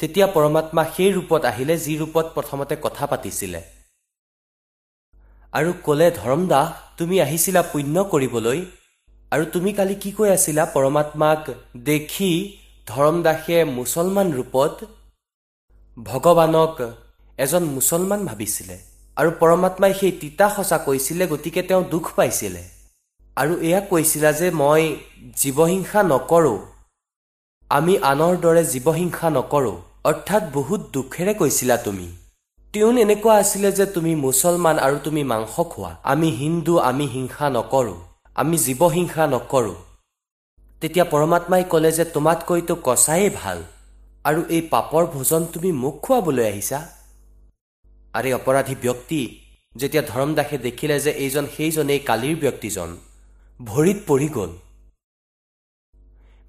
[0.00, 3.75] তেতিয়া পৰমাত্মা সেই ৰূপত আহিলে যি ৰূপত প্ৰথমতে কথা পাতিছিলে।
[5.56, 8.58] আৰু ক'লে ধৰম দাস তুমি আহিছিলা পুণ্য কৰিবলৈ
[9.32, 10.62] আৰু তুমি কালি কি কৈ আছিলা?
[10.74, 11.42] পৰমাত্মাক
[11.88, 12.32] দেখি
[12.86, 14.74] ধৰম দাসে মুছলমান ৰূপত
[15.96, 16.74] ভগৱানক
[17.38, 18.76] এজন মুছলমান ভাবিছিলে
[19.16, 22.62] আৰু পৰমাত্মাই সেই তিতা সঁচা কৈছিলে গতিকে তেওঁ দুখ পাইছিলে।
[23.36, 24.82] আৰু এয়া কৈছিলা যে মই
[25.42, 26.58] জীৱহিংসা নকৰোঁ।
[27.70, 29.76] আমি আনৰ দৰে জীৱহিংসা নকৰোঁ।
[30.10, 32.08] অৰ্থাৎ বহুত দুখেৰে কৈছিলা তুমি।
[32.76, 37.96] টিউন এনেকুৱা আছিলে যে তুমি মুছলমান আৰু তুমি মাংস খোৱা। আমি হিন্দু আমি হিংসা নকৰোঁ।
[38.34, 39.74] আমি জীৱহিংসা নকৰোঁ।
[40.80, 43.62] তেতিয়া পৰমাত্মাই ক'লে যে তোমাতকৈতো কচায়েই ভাল।
[44.24, 46.88] আৰু এই পাপৰ ভোজন তুমি মোক খুৱাবলৈ আহিছা?
[48.12, 49.40] আৰে অপৰাধী ব্যক্তি
[49.76, 52.96] যেতিয়া ধৰম দাসে দেখিলে যে এইজন সেইজনেই কালিৰ ব্যক্তিজন
[53.64, 54.52] ভৰিত পৰি গ'ল।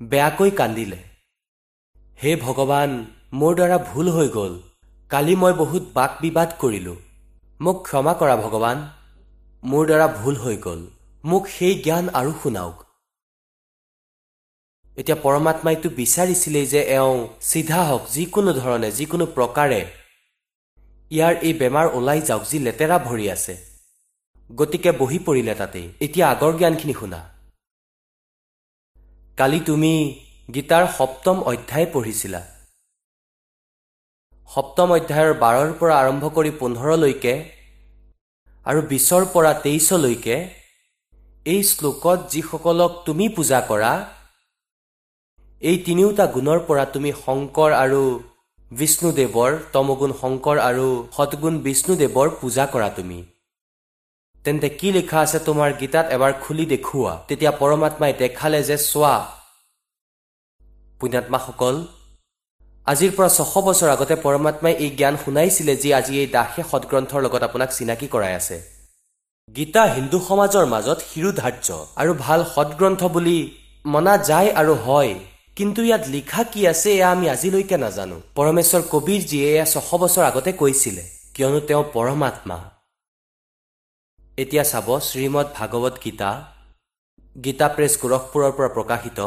[0.02, 0.98] বেয়াকৈ কান্দিলে।
[2.24, 4.60] হে ভগৱান মোৰ দ্বাৰা ভুল হৈ গ'ল।
[5.10, 6.96] কালি মই বহুত বাক বিবাদ কৰিলোঁ।
[7.62, 8.78] মোক ক্ষমা কৰা ভগৱান
[9.64, 10.88] মোৰ দ্বাৰা ভুল হৈ গ'ল।
[11.24, 12.84] মোক সেই জ্ঞান আৰু শুনাওক।
[14.98, 19.82] এতিয়া পৰমাত্মাইতো বিচাৰিছিলেই যে এওঁ চিধা হওক যিকোনো ধৰণে যিকোনো প্ৰকাৰে
[21.12, 23.58] ইয়াৰ এই বেমাৰ ওলাই যাওক যি লেতেৰা ভৰি আছে।
[24.56, 27.20] গতিকে বহি পৰিলে তাতেই। এতিয়া আগৰ জ্ঞানখিনি শুনা।
[29.38, 29.94] কালি তুমি
[30.54, 32.57] গীতাৰ সপ্তম অধ্যায় পঢ়িছিলা।
[34.50, 37.34] সপ্তম অধ্যায়ৰ বাৰৰ পৰা আৰম্ভ কৰি পোন্ধৰলৈকে
[38.66, 40.38] আৰু বিছৰ পৰা তেইছলৈকে
[41.46, 43.92] এই শ্লোকত যিসকলক তুমি পূজা কৰা
[45.62, 48.02] এই তিনিওটা গুণৰ পৰা তুমি শংকৰ আৰু
[48.80, 53.20] বিষ্ণুদেৱৰ তমগুণ শংকৰ আৰু সৎগুণ বিষ্ণুদেৱৰ পূজা কৰা তুমি।
[54.46, 59.16] তেন্তে কি লিখা আছে তোমাৰ গীতাত এবাৰ খুলি দেখুওৱা। তেতিয়া পৰমাত্মাই দেখালে যে চোৱা
[61.00, 61.76] পুণ্যাত্মাসকল
[62.92, 67.44] আজিৰ পৰা ছশ বছৰ আগতে পৰমাত্মাই এই জ্ঞান শুনাইছিলে যি আজি এই দাসে সদগ্ৰন্থৰ লগত
[67.48, 68.58] আপোনাক চিনাকি কৰাই আছে।
[69.56, 71.68] গীতা হিন্দু সমাজৰ মাজত শিৰোধাৰ্য
[72.02, 73.38] আৰু ভাল সদগ্ৰন্থ বুলি
[73.94, 75.14] মনা যায় আৰু হয়
[75.58, 80.52] কিন্তু ইয়াত লিখা কি আছে এয়া আমি আজিলৈকে নাজানো। পৰমেশ্বৰ কবিৰজীয়ে এয়া ছশ বছৰ আগতে
[80.62, 82.58] কৈছিলে কিয়নো তেওঁ পৰমাত্মা।
[84.38, 86.32] এতিয়া চাব শ্ৰীমদ ভাগৱত গীতা
[87.36, 89.20] গীতা প্ৰেছ গোৰখপুৰৰ পৰা প্ৰকাশিত।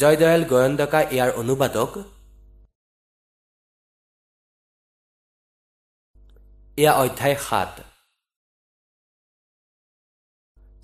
[0.00, 1.90] জয়দয়াল গয়ন্দকা ইয়াৰ অনুবাদক
[6.78, 7.72] এয়া অধ্যায় সাত।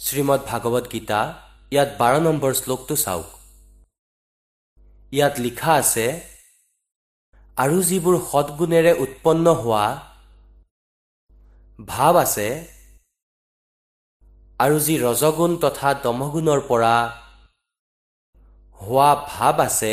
[0.04, 1.20] শ্ৰীমদ ভাগৱত গীতা
[1.72, 3.28] ইয়াত বাৰ নম্বৰ শ্লোকটো চাওক।
[5.12, 6.06] ইয়াত লিখা আছে
[7.56, 9.86] আৰু যিবোৰ সৎগুণেৰে উৎপন্ন হোৱা
[11.88, 12.48] ভাৱ আছে
[14.64, 16.94] আৰু যি ৰজগুণ তথা দমগুণৰ পৰা
[18.80, 19.92] হোৱা ভাৱ আছে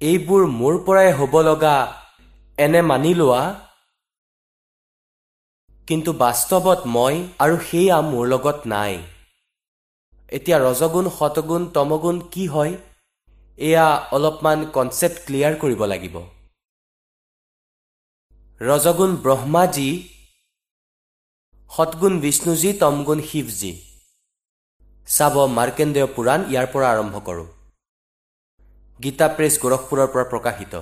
[0.00, 1.76] এইবোৰ মোৰ পৰাই হ'ব লগা
[2.58, 3.42] এনে মানি লোৱা
[5.88, 7.14] কিন্তু বাস্তৱত মই
[7.44, 8.94] আৰু সেয়া মোৰ লগত নাই।
[10.36, 12.72] এতিয়া ৰজগুণ শতগুণ তমগুণ কি হয়?
[13.58, 16.16] এয়া অলপমান কনচেপ্ট ক্লিয়াৰ কৰিব লাগিব।
[18.60, 19.90] ৰজগুণ ব্ৰহ্মাজী
[21.70, 23.72] সৎগুণ বিষ্ণুজী তমগুণ শিৱজী
[25.08, 27.48] চাব মাৰ্কেন্দ্ৰেয় পুৰাণ ইয়াৰ পৰা আৰম্ভ কৰোঁ।
[29.00, 30.74] গীতা প্ৰেছ গোৰখপুৰৰ পৰা প্ৰকাশিত।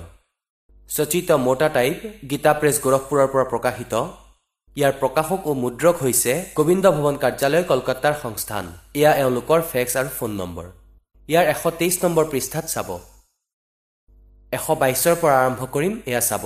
[0.89, 1.97] সচিত মোটা টাইপ
[2.29, 3.93] গীতা প্ৰেছ গোৰখপুৰৰ পৰা প্ৰকাশিত।
[4.79, 8.65] ইয়াৰ প্ৰকাশক ও মুদ্ৰক হৈছে গোবিন্দ ভৱন কাৰ্যালয় কলকাতাৰ সংস্থান।
[8.99, 10.65] এয়া এওঁলোকৰ ফেক্স আৰু ফোন নম্বৰ।
[11.29, 12.89] ইয়াৰ এশ তেইছ নম্বৰ পৃষ্ঠাত চাব।
[14.57, 16.43] এশ বাইছৰ পৰা আৰম্ভ কৰিম এয়া চাব।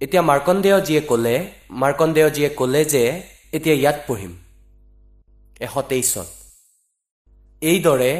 [0.00, 1.34] এতিয়া মাৰ্কণ্ডেয়জীয়ে ক'লে
[1.82, 3.02] মাৰ্কণ্ডেয়জীয়ে ক'লে যে
[3.56, 4.32] এতিয়া ইয়াত পঢ়িম।
[5.66, 6.28] এশ তেইছত
[7.62, 8.12] এইদৰে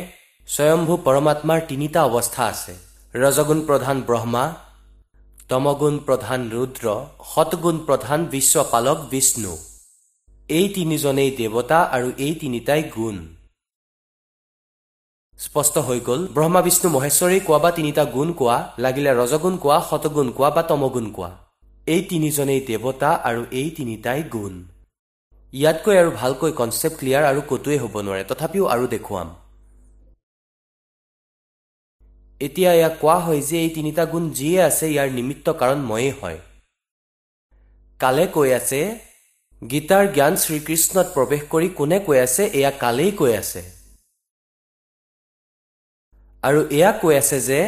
[0.49, 2.73] স্বয়ম্ভু পৰমাত্মাৰ তিনিটা অৱস্থা আছে।
[3.15, 4.45] ৰজগুণ প্ৰধান ব্ৰহ্মা
[5.51, 6.93] তমগুণ প্ৰধান ৰুদ্ৰ
[7.33, 9.53] সৎগুণ প্ৰধান বিশ্বপালক বিষ্ণু।
[10.59, 13.17] এই তিনিজনেই দেৱতা আৰু এই তিনিটাই গুণ।
[15.39, 20.29] স্পষ্ট হৈ গ'ল ব্ৰহ্মা বিষ্ণু মহেশ্বৰী কোৱা বা তিনিটা গুণ কোৱা লাগিলে ৰজগুণ কোৱা শতগুণ
[20.37, 21.31] কোৱা বা তমগুণ কোৱা।
[21.95, 24.55] এই তিনিজনেই দেৱতা আৰু এই তিনিটাই গুণ।
[25.53, 29.29] ইয়াতকৈ আৰু ভালকৈ কনচেপ্ট ক্লিয়াৰ আৰু ক'তোৱে হ'ব নোৱাৰে তথাপিও আৰু দেখুৱাম।
[32.41, 36.39] এতিয়া ইয়াক কোৱা হয় যে এই তিনিটা গুণ যিয়ে আছে ইয়াৰ নিমিত্ত কাৰণ ময়েই হয়।
[38.01, 38.81] কালে কৈ আছে
[39.63, 43.63] গীতাৰ জ্ঞান শ্ৰীকৃষ্ণত প্ৰৱেশ কৰি কোনে কৈ আছে এয়া কালেই কৈ আছে।
[46.43, 47.61] আৰু এয়া কৈ আছে যে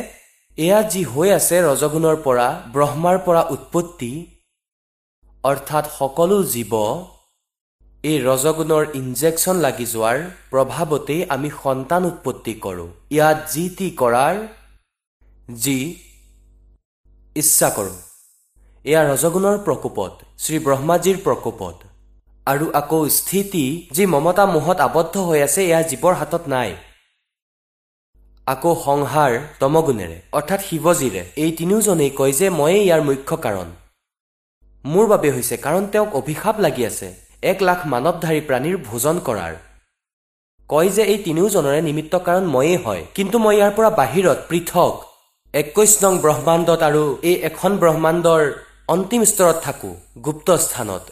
[0.58, 4.12] এয়া যি হৈ আছে ৰজগুণৰ পৰা ব্ৰহ্মাৰ পৰা উৎপত্তি
[5.44, 6.74] অৰ্থাৎ সকলো জীৱ
[8.04, 10.18] এই ৰজগুণৰ ইনজেকশ্যন লাগি যোৱাৰ
[10.52, 14.34] প্ৰভাৱতেই আমি সন্তান উৎপত্তি কৰোঁ। ইয়াত যি টি কৰাৰ
[15.48, 15.76] যি
[17.36, 17.96] ইচ্ছা কৰোঁ।
[18.84, 21.76] এয়া ৰজগুণৰ প্ৰকোপত শ্ৰী ব্ৰহ্মাজীৰ প্ৰকোপত।
[22.46, 23.64] আৰু আকৌ স্থিতি
[23.96, 26.70] যি মমতা মোহত আবদ্ধ হৈ আছে এয়া জীৱৰ হাতত নাই।
[28.46, 33.68] আকৌ সংহাৰ তমগুণেৰে অৰ্থাৎ শিৱজীৰে এই তিনিওজনেই কয় যে ময়েই ইয়াৰ মুখ্য কাৰণ।
[34.84, 37.08] মোৰ বাবে হৈছে কাৰণ তেওঁক অভিশাপ লাগি আছে
[37.52, 39.54] এক লাখ মানৱধাৰী প্ৰাণীৰ ভোজন কৰাৰ।
[40.70, 45.07] কয় যে এই তিনিওজনৰে নিমিত্ত কাৰণ ময়েই হয় কিন্তু মই ইয়াৰ পৰা বাহিৰত পৃথক।
[45.54, 48.42] একৈশ নং ব্ৰহ্মাণ্ডত আৰু এই এখন ব্ৰহ্মাণ্ডৰ
[48.94, 49.94] অন্তিম স্তৰত থাকোঁ
[50.24, 51.04] গুপ্ত স্থানত।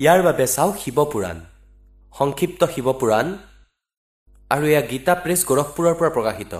[0.00, 1.38] ইয়াৰ বাবে চাওক শিৱপুৰাণ
[2.14, 3.26] সংক্ষিপ্ত শিৱপুৰাণ
[4.54, 6.52] আৰু এয়া গীতা প্ৰেছ গোৰখপুৰৰ পৰা প্ৰকাশিত।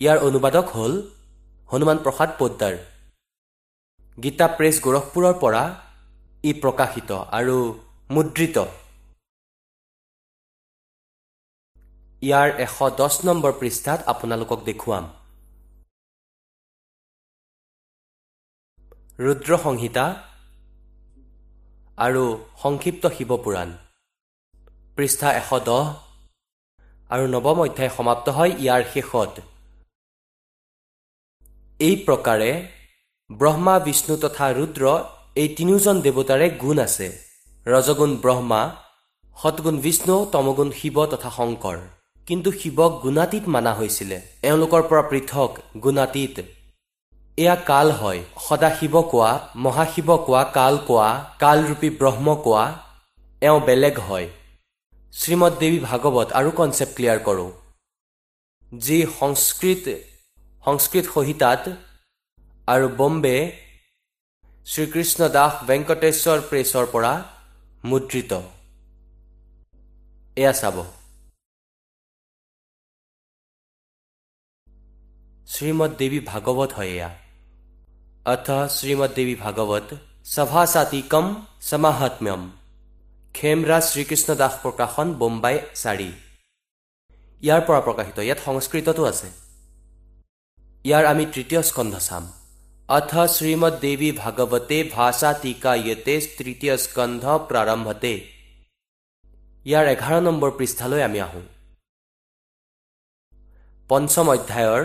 [0.00, 0.94] ইয়াৰ অনুবাদক হ'ল
[1.70, 2.74] হনুমান প্ৰসাদ পোদ্দাৰ।
[4.18, 5.62] গীতা প্ৰেছ গোৰখপুৰৰ পৰা
[6.48, 7.56] ই প্ৰকাশিত আৰু
[8.14, 8.56] মুদ্ৰিত।
[12.22, 15.04] ইয়াৰ এশ দহ নম্বৰ পৃষ্ঠাত আপোনালোকক দেখুৱাম।
[19.24, 20.04] ৰুদ্ৰ সংহিতা
[22.06, 22.22] আৰু
[22.62, 23.68] সংক্ষিপ্ত শিৱপুৰাণ
[24.96, 25.84] পৃষ্ঠা এশ দহ
[27.10, 29.34] আৰু নৱম অধ্যায় সমাপ্ত হয় ইয়াৰ শেষত।
[31.80, 32.50] এই প্ৰকাৰে
[33.30, 34.84] ব্ৰহ্মা বিষ্ণু তথা ৰুদ্ৰ
[35.40, 37.08] এই তিনিওজন দেৱতাৰে গুণ আছে।
[37.66, 38.62] ৰজগুণ ব্ৰহ্মা
[39.36, 41.78] সৎগুণ বিষ্ণু তমগুণ শিৱ তথা শংকৰ।
[42.26, 44.16] কিন্তু শিৱক গুণাতীত মানা হৈছিলে।
[44.48, 45.50] এওঁলোকৰ পৰা পৃথক
[45.84, 46.36] গুণাতীত।
[47.38, 49.30] এয়া কাল হয়। সদাশিৱ কোৱা
[49.64, 51.08] মহাশিৱ কোৱা কাল কোৱা
[51.42, 52.64] কালৰূপী ব্ৰহ্ম কোৱা
[53.42, 54.26] এওঁ বেলেগ হয়।
[55.12, 57.50] শ্ৰীমদ দেৱী ভাগৱত আৰু কনচেপ্ট ক্লিয়াৰ কৰোঁ।
[58.72, 59.84] যি সংস্কৃত
[60.64, 61.62] সংস্কৃত সহিতাত
[62.66, 63.36] আৰু বম্বে
[64.66, 67.12] শ্ৰীকৃষ্ণ দাস ভেংকটেশ্বৰ প্ৰেছৰ পৰা
[67.84, 68.32] মুদ্ৰিত।
[70.36, 70.76] এয়া চাব।
[75.47, 77.09] শ্ৰীমদ দেৱী ভাগৱত হয় এয়া
[78.25, 79.93] अथ श्रीमद्देवी भागवत
[80.25, 81.29] सभासातिकम
[81.61, 82.41] समाहात्म्यम
[83.35, 86.09] খেমৰাজ শ্ৰীকৃষ্ণ দাস প্ৰকাশন বোম্বাই চাৰি
[87.43, 89.29] ইয়াৰ পৰা প্ৰকাশিত ইয়াত সংস্কৃততো আছে
[90.85, 92.23] ইয়াৰ আমি তৃতীয় স্কন্ধ চাম
[92.89, 98.13] अथ श्रीमद्देवी ভাগৱতে ভাষা টিকা ইয়েতে তৃতীয় স্কন্ধ প্ৰাৰম্ভতে
[99.65, 101.45] ইয়াৰ এঘাৰ নম্বৰ পৃষ্ঠালৈ আমি আহোঁ
[103.89, 104.83] পঞ্চম অধ্যায়ৰ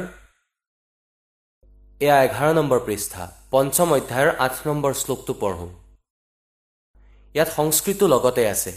[2.06, 3.24] এয়া এঘাৰ নম্বৰ পৃষ্ঠা
[3.54, 5.70] পঞ্চম অধ্যায়ৰ আঠ নম্বৰ শ্লোকটো পঢ়োঁ।
[7.36, 8.72] ইয়াত সংস্কৃতো লগতে আছে।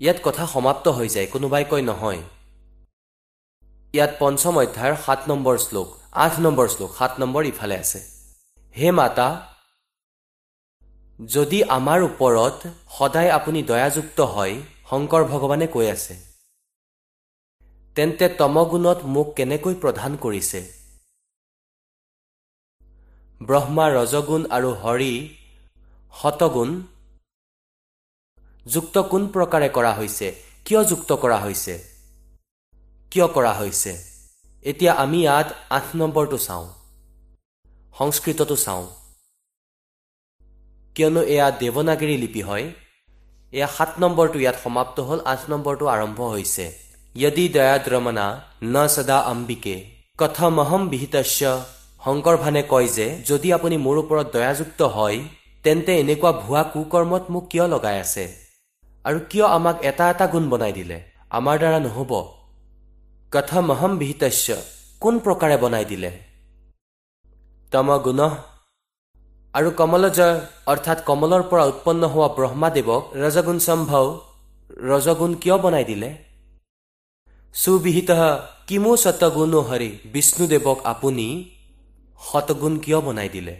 [0.00, 2.20] ইয়াত কথা সমাপ্ত হৈ যায় কোনোবাই কয় নহয়।
[3.94, 5.88] ইয়াত পঞ্চম অধ্যায়ৰ সাত নম্বৰ শ্লোক
[6.24, 8.00] আঠ নম্বৰ শ্লোক সাত নম্বৰ ইফালে আছে।
[8.74, 9.28] হে মাতা
[11.34, 12.58] যদি আমাৰ ওপৰত
[12.96, 14.54] সদায় আপুনি দয়াযুক্ত হয়
[14.90, 16.14] শংকৰ ভগৱানে কৈ আছে
[17.96, 20.60] তেন্তে তমগুণত মোক কেনেকৈ প্ৰধান কৰিছে?
[23.40, 25.34] ব্ৰহ্মা ৰজগুণ আৰু হৰি
[26.22, 26.82] শতগুণ
[28.66, 30.42] যুক্ত কোন প্ৰকাৰে কৰা হৈছে?
[30.64, 31.84] কিয় যুক্ত কৰা হৈছে?
[33.10, 33.92] কিয় কৰা হৈছে?
[34.62, 36.68] এতিয়া আমি ইয়াত আঠ নম্বৰটো চাওঁ।
[37.98, 38.86] সংস্কৃতটো চাওঁ।
[40.94, 42.72] কিয়নো এয়া দেৱনাগিৰী লিপি হয়।
[43.52, 46.78] এয়া সাত নম্বৰটো ইয়াত সমাপ্ত হ'ল আঠ নম্বৰটো আৰম্ভ হৈছে।
[47.16, 48.26] য়দি দয়াদ্ৰমনা
[48.62, 49.76] ন সদা অম্বিকে
[50.18, 51.64] কথমহম বিহিতস্য
[52.02, 55.18] শংকৰ ভানে কয় যে যদি আপুনি মোৰ ওপৰত দয়াযুক্ত হয়
[55.64, 58.24] তেন্তে এনেকুৱা ভুৱা কুকৰ্মত মোক কিয় লগাই আছে?
[59.04, 60.98] আৰু কিয় আমাক এটা এটা গুণ বনাই দিলে?
[61.38, 62.12] আমাৰ দ্বাৰা নহ'ব।
[63.32, 64.48] কথমহম বিহিতস্য।
[65.02, 66.10] কোন প্ৰকাৰে বনাই দিলে?
[67.72, 68.20] তম গুণ
[69.54, 70.18] আৰু কমলজ
[70.72, 74.04] অৰ্থাৎ কমলৰ পৰা উৎপন্ন হোৱা ব্ৰহ্মাদেৱক ৰজগুণ সম্ভৱ
[74.90, 76.10] ৰজগুণ কিয় বনাই দিলে?
[77.54, 78.10] সুবিহিত
[78.68, 81.28] কিমো সতগুণো হৰি বিষ্ণুদেৱক আপুনি
[82.18, 83.54] শতগুণ কিয় বনাই দিলে?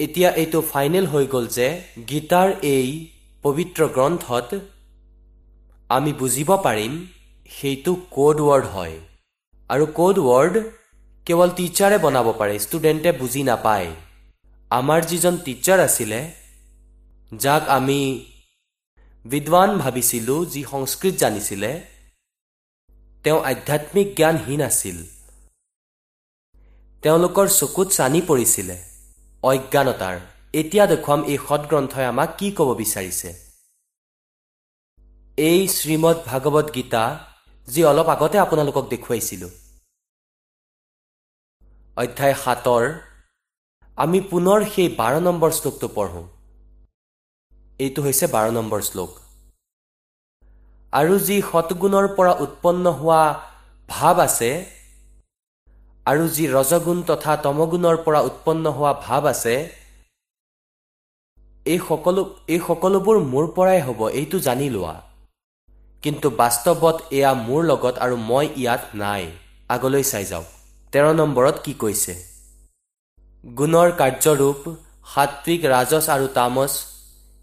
[0.00, 1.68] এতিয়া এইটো ফাইনেল হৈ গ'ল যে
[2.10, 2.88] গীতাৰ এই
[3.44, 4.50] পবিত্ৰ গ্ৰন্থত
[5.90, 6.92] আমি বুজিব পাৰিম
[7.50, 8.96] সেইটো ক'ড ৱৰ্ড হয়।
[9.70, 10.54] আৰু ক'ড ৱৰ্ড
[11.26, 13.88] কেৱল টিচাৰে বনাব পাৰে ষ্টুডেণ্টে বুজি নাপায়।
[14.70, 16.20] আমাৰ যিজন টিচাৰ আছিলে
[17.32, 18.00] যাক আমি
[19.24, 21.70] বিদ্বান ভাবিছিলোঁ যি সংস্কৃত জানিছিলে
[23.24, 24.98] তেওঁ আধ্যাত্মিক জ্ঞানহীন আছিল।
[27.02, 28.74] তেওঁলোকৰ চকুত চানি পৰিছিলে।
[29.42, 30.16] অজ্ঞানতাৰ
[30.60, 33.28] এতিয়া দেখুৱাম এই সৎগ্ৰন্থই আমাক কি ক'ব বিচাৰিছে?
[35.38, 37.04] এই শ্ৰীমদ ভাগৱত গীতা
[37.68, 39.52] যি অলপ আগতে আপোনালোকক দেখুৱাইছিলোঁ।
[41.96, 42.84] অধ্যায় সাতৰ
[43.98, 46.26] আমি পুনৰ সেই বাৰ নম্বৰ শ্লোকটো পঢ়োঁ।
[47.84, 49.10] এইটো হৈছে বাৰ নম্বৰ শ্লোক।
[50.92, 53.22] আৰু যি সৎগুণৰ পৰা উৎপন্ন হোৱা
[53.88, 54.50] ভাৱ আছে
[56.10, 59.54] আৰু যি ৰজগুণ তথা তমগুণৰ পৰা উৎপন্ন হোৱা ভাৱ আছে
[61.66, 62.22] এই সকলো
[62.54, 64.94] এই সকলোবোৰ মোৰ পৰাই হ'ব এইটো জানি লোৱা।
[66.02, 69.22] কিন্তু বাস্তৱত এয়া মোৰ লগত আৰু মই ইয়াত নাই।
[69.74, 70.46] আগলৈ চাই যাওক।
[70.92, 72.14] তেৰ নম্বৰত কি কৈছে?
[73.44, 74.60] গুণৰ কাৰ্যৰূপ
[75.12, 76.72] সাত্বিক ৰাজস আৰু তামস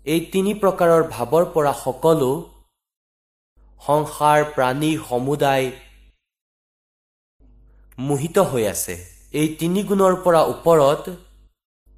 [0.06, 2.32] এই তিনি প্ৰকাৰৰ ভাৱৰ পৰা সকলো
[3.82, 5.66] সংসাৰ প্ৰাণী সমুদায়
[7.98, 8.96] মোহিত হৈ আছে।
[9.34, 11.04] এই তিনি গুণৰ পৰা ওপৰত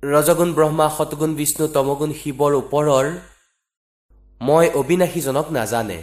[0.03, 3.05] ৰজগুণ ব্ৰহ্মা শতগুণ বিষ্ণু তমগুণ শিৱৰ ওপৰৰ
[4.41, 5.99] মই অবিনাশীজনক নাজানে।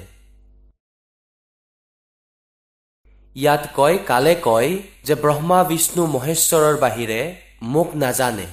[3.37, 4.71] ইয়াত কয় কালে কয়
[5.07, 7.21] যে ব্ৰহ্মা বিষ্ণু মহেশ্বৰৰ বাহিৰে
[7.73, 8.47] মোক নাজানে।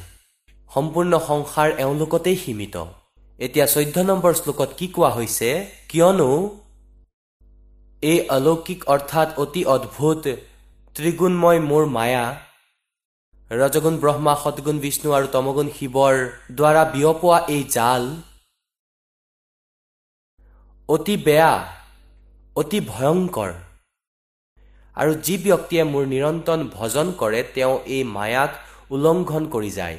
[0.71, 2.75] সম্পূৰ্ণ সংসাৰ এওঁলোকতেই সীমিত।
[3.39, 5.49] এতিয়া চৈধ্য নম্বৰ শ্লোকত কি কোৱা হৈছে
[5.89, 6.29] কিয়নো
[8.03, 10.23] এই অলৌকিক অৰ্থাৎ অতি অদ্ভুত
[10.95, 12.25] ত্ৰিগুণময় মোৰ মায়া
[13.51, 16.15] ৰজগুণ ব্ৰহ্মা সদগুণ বিষ্ণু আৰু তমগুণ শিৱৰ
[16.57, 18.03] দ্বাৰা বিয়পোৱা এই জাল
[20.89, 21.53] অতি বেয়া
[22.55, 23.51] অতি ভয়ংকৰ।
[24.97, 28.51] আৰু যি ব্যক্তিয়ে মোৰ নিৰন্তন ভজন কৰে তেওঁ এই মায়াক
[28.95, 29.97] উলংঘন কৰি যায়।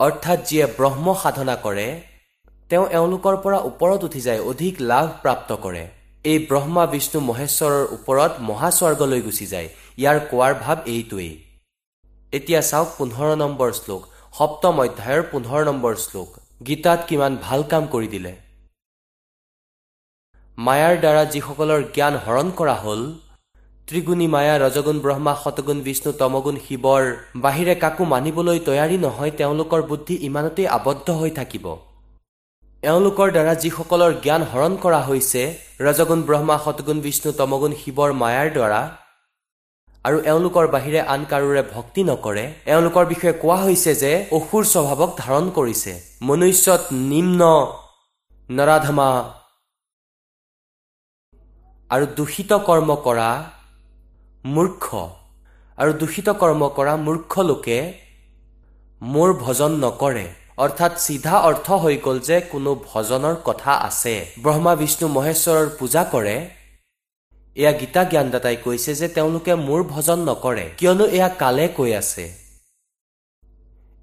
[0.00, 1.88] অৰ্থাৎ যিয়ে ব্ৰহ্ম সাধনা কৰে
[2.70, 5.84] তেওঁ এওঁলোকৰ পৰা ওপৰত উঠি যায় অধিক লাভ প্ৰাপ্ত কৰে।
[6.30, 9.68] এই ব্ৰহ্মা বিষ্ণু মহেশ্বৰৰ ওপৰত মহাস্বৰ্গলৈ গুচি যায়।
[9.98, 11.32] ইয়াৰ কোৱাৰ ভাৱ এইটোৱেই।
[12.32, 14.02] এতিয়া চাওক পোন্ধৰ নম্বৰ শ্লোক
[14.38, 16.28] সপ্তম অধ্যায়ৰ পোন্ধৰ নম্বৰ শ্লোক
[16.66, 18.32] গীতাত কিমান ভাল কাম কৰি দিলে।
[20.58, 23.02] মায়াৰ দ্বাৰা যিসকলৰ জ্ঞান হৰণ কৰা হ'ল
[23.88, 27.04] ত্ৰিগুণী মায়া ৰজগুণ ব্ৰহ্মা শতগুণ বিষ্ণু তমগুণ শিৱৰ
[27.44, 31.66] বাহিৰে কাকো মানিবলৈ তৈয়াৰী নহয় তেওঁলোকৰ বুদ্ধি ইমানতেই আবদ্ধ হৈ থাকিব।
[32.82, 35.42] এওঁলোকৰ দ্বাৰা যিসকলৰ জ্ঞান হৰণ কৰা হৈছে
[35.86, 38.82] ৰজগুণ ব্ৰহ্মা শতগুণ বিষ্ণু তমগুণ শিৱৰ মায়াৰ দ্বাৰা
[40.06, 45.46] আৰু এওঁলোকৰ বাহিৰে আন কাৰোৰে ভক্তি নকৰে এওঁলোকৰ বিষয়ে কোৱা হৈছে যে অসুৰ স্বভাৱক ধাৰণ
[45.56, 45.92] কৰিছে।
[46.28, 46.82] মনুষ্যত
[47.12, 47.40] নিম্ন
[48.48, 49.08] নৰাধমা
[51.90, 53.30] আৰু দূষিত কৰ্ম কৰা
[54.44, 54.84] মূৰ্খ।
[55.78, 57.78] আৰু দূষিত কৰ্ম কৰা মূৰ্খ লোকে
[59.02, 60.26] মোৰ ভজন নকৰে।
[60.64, 66.36] অৰ্থাৎ চিধা অৰ্থ হৈ গ'ল যে কোনো ভজনৰ কথা আছে। ব্ৰহ্মা বিষ্ণু মহেশ্বৰৰ পূজা কৰে
[67.56, 72.24] এয়া গীতা জ্ঞানদাতাই কৈছে যে তেওঁলোকে মোৰ ভজন নকৰে কিয়নো এয়া কালে কৈ আছে।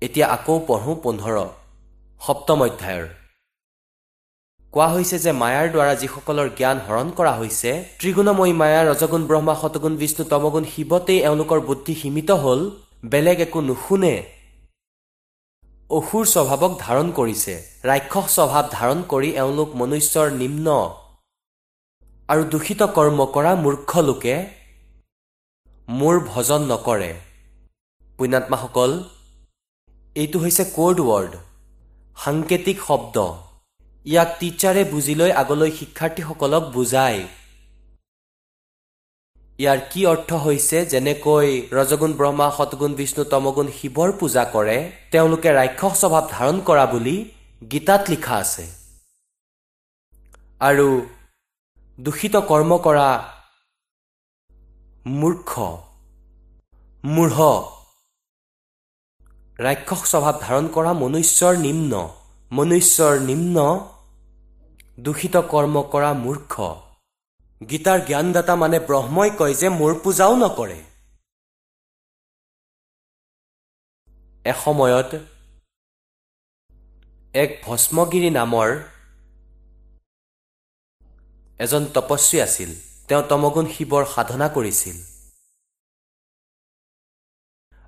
[0.01, 1.35] এতিয়া আকৌ পঢ়ো পোন্ধৰ
[2.21, 3.05] সপ্তম অধ্যায়ৰ।
[4.73, 9.93] কোৱা হৈছে যে মায়াৰ দ্বাৰা যিসকলৰ জ্ঞান হৰণ কৰা হৈছে ত্ৰিগুণময়ী মায়া ৰজগুণ ব্ৰহ্মা শতগুণ
[10.01, 12.61] বিষ্ণু তমগুণ শিৱতেই এওঁলোকৰ বুদ্ধি সীমিত হ'ল
[13.11, 14.15] বেলেগ একো নুশুনে।
[15.97, 17.53] অসুৰ স্বভাৱক ধাৰণ কৰিছে
[17.89, 20.67] ৰাক্ষস স্বভাৱ ধাৰণ কৰি এওঁলোক মনুষ্যৰ নিম্ন।
[22.33, 24.35] আৰু দূষিত কৰ্ম কৰা মূৰ্খ লোকে
[25.87, 27.09] মোৰ ভজন নকৰে।
[28.17, 28.91] পুণ্যাত্মাসকল
[30.15, 31.33] এইটো হৈছে কোড ৱৰ্ড
[32.17, 33.15] সাংকেতিক শব্দ।
[34.05, 37.21] ইয়াক টিচাৰে বুজি লৈ আগলৈ শিক্ষাৰ্থীসকলক বুজায়।
[39.59, 40.77] ইয়াৰ কি অৰ্থ হৈছে?
[40.91, 44.77] যেনেকৈ ৰজগুণ ব্ৰহ্মা শতগুণ বিষ্ণু তমগুণ শিৱৰ পূজা কৰে
[45.11, 47.15] তেওঁলোকে ৰাক্ষস স্বভাৱ ধাৰণ কৰা বুলি
[47.71, 48.65] গীতাত লিখা আছে।
[50.69, 50.87] আৰু
[51.97, 53.09] দূষিত কৰ্ম কৰা
[55.05, 55.49] মূৰ্খ
[57.03, 57.49] মূঢ়
[59.59, 61.91] ৰাক্ষস স্বভাৱ ধাৰণ কৰা মনুষ্যৰ নিম্ন
[62.51, 63.57] মনুষ্যৰ নিম্ন
[64.99, 66.53] দূষিত কৰ্ম কৰা মূৰ্খ।
[67.61, 70.79] গীতাৰ জ্ঞানদাতা মানে ব্ৰহ্মই কয় যে মোৰ পূজাও নকৰে।
[74.45, 75.11] এসময়ত
[77.33, 78.69] এক ভস্মগিৰি নামৰ
[81.59, 82.71] এজন তপস্বী আছিল।
[83.07, 84.97] তেওঁ তমগুণ শিৱৰ সাধনা কৰিছিল।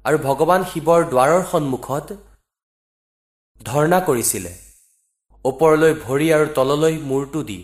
[0.05, 2.07] আৰু ভগৱান শিৱৰ দুৱাৰৰ সন্মুখত
[3.61, 4.51] ধৰ্ণা কৰিছিলে।
[5.45, 7.59] ওপৰলৈ ভৰি আৰু তললৈ মূৰটো দি।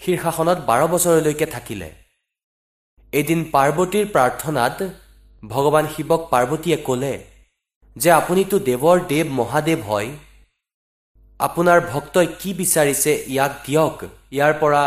[0.00, 1.88] শীৰ্ষাসনত বাৰ বছৰলৈকে থাকিলে।
[3.12, 4.78] এদিন পাৰ্বতীৰ প্ৰাৰ্থনাত
[5.42, 7.14] ভগৱান শিৱক পাৰ্বতীয়ে ক'লে
[7.96, 10.10] যে আপুনিতো দেৱৰ দেৱ মহাদেৱ হয়।
[11.40, 13.96] আপোনাৰ ভক্তই কি বিচাৰিছে ইয়াক দিয়ক।
[14.32, 14.84] ইয়াৰ পৰা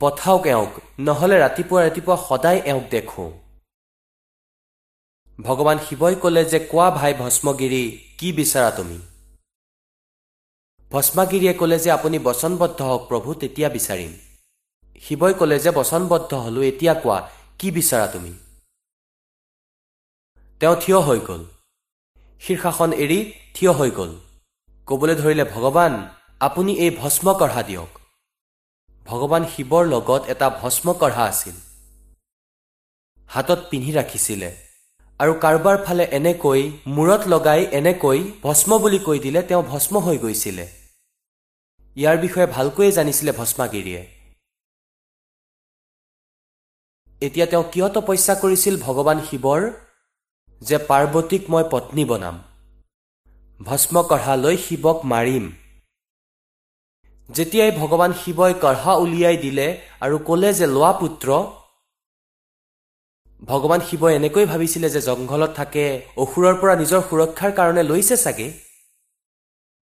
[0.00, 3.30] পঠাওক এওঁক নহ'লে ৰাতিপুৱা ৰাতিপুৱা সদায় এওঁক দেখোঁ।
[5.40, 7.82] ভগৱান শিৱই ক'লে যে কোৱা ভাই ভস্মগিৰি
[8.18, 8.98] কি বিচাৰা তুমি?
[10.90, 14.12] ভস্মাগিৰিয়ে ক'লে যে আপুনি বচনবদ্ধ হওক প্ৰভু তেতিয়া বিচাৰিম।
[15.02, 17.18] শিৱই ক'লে যে বচনবদ্ধ হলো এতিয়া কোৱা
[17.58, 18.32] কি বিচাৰা তুমি?
[20.60, 21.42] তেওঁ থিয় হৈ গ'ল।
[22.40, 23.18] শীৰ্ষাসন এৰি
[23.54, 24.10] থিয় হৈ গ'ল।
[24.88, 25.92] ক'বলৈ ধৰিলে ভগৱান
[26.40, 27.90] আপুনি এই ভস্ম কঢ়া দিয়ক।
[29.08, 31.56] ভগৱান শিৱৰ লগত এটা ভস্ম কঢ়া আছিল।
[33.30, 34.50] হাতত পিন্ধি ৰাখিছিলে
[35.20, 36.60] আৰু কাৰোবাৰ ফালে এনেকৈ
[36.96, 40.66] মূৰত লগাই এনেকৈ ভস্ম বুলি কৈ দিলে তেওঁ ভস্ম হৈ গৈছিলে।
[41.96, 44.02] ইয়াৰ বিষয়ে ভালকৈয়ে জানিছিলে ভস্মাগিৰিয়ে।
[47.22, 49.62] এতিয়া তেওঁ কিয় তপস্যা কৰিছিল ভগৱান শিৱৰ?
[50.62, 52.36] যে পাৰ্বতীক মই পত্নী বনাম।
[53.60, 55.44] ভস্ম কঢ়া লৈ শিৱক মাৰিম।
[57.28, 59.66] যেতিয়াই ভগৱান শিৱই কঢ়া উলিয়াই দিলে
[60.04, 61.28] আৰু ক'লে যে লোৱা পুত্ৰ
[63.42, 65.84] ভগৱান শিৱই এনেকৈ ভাবিছিলে যে জংঘলত থাকে
[66.22, 68.48] অসুৰৰ পৰা নিজৰ সুৰক্ষাৰ কাৰণে লৈছে চাগে।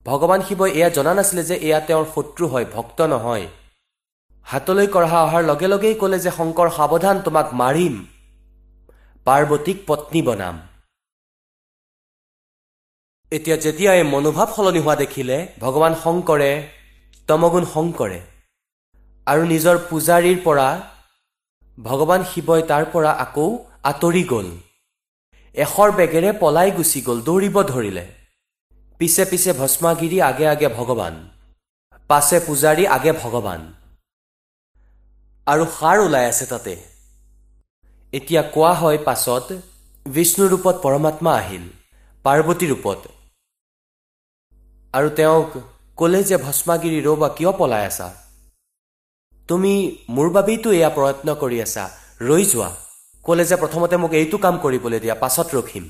[0.07, 3.47] ভগৱান শিৱই এয়া জনা নাছিলে যে এয়া তেওঁৰ শত্ৰু হয় ভক্ত নহয়।
[4.47, 7.94] হাতলৈ কঢ়া অহাৰ লগে লগেই ক'লে যে শংকৰ সাৱধান তোমাক মাৰিম।
[9.26, 10.57] পাৰ্বতীক পত্নী বনাম।
[13.32, 16.53] এতিয়া যেতিয়া এই মনোভাৱ সলনি হোৱা দেখিলে ভগৱান শংকৰে
[17.29, 18.18] তমগুণ শংকৰে
[19.27, 20.66] আৰু নিজৰ পূজাৰীৰ পৰা
[21.79, 23.47] ভগৱান শিৱই তাৰ পৰা আকৌ
[23.91, 24.49] আঁতৰি গ'ল।
[25.55, 28.05] এশৰ বেগেৰে পলাই গুচি গ'ল দৌৰিব ধৰিলে।
[29.01, 31.14] পিছে পিছে ভস্মাগিৰি আগে আগে ভগৱান।
[32.11, 33.61] পাছে পূজাৰী আগে ভগৱান।
[35.47, 36.74] আৰু সাৰ ওলাই আছে তাতে।
[38.12, 39.47] এতিয়া কোৱা হয় পাছত
[40.07, 41.64] বিষ্ণু ৰূপত পৰমাত্মা আহিল
[42.24, 43.01] পাৰ্বতী ৰূপত।
[44.95, 45.51] আৰু তেওঁক
[45.99, 48.09] ক'লে যে ভস্মাগিৰি ৰ'বা কিয় পলাই আছা?
[49.49, 51.84] তুমি মোৰ বাবেইতো এয়া প্ৰয়ত্ন কৰি আছা।
[52.20, 52.70] ৰৈ যোৱা।
[53.24, 55.84] ক'লে যে প্ৰথমতে মোক এইটো কাম কৰিবলৈ দিয়া পাছত ৰখিম।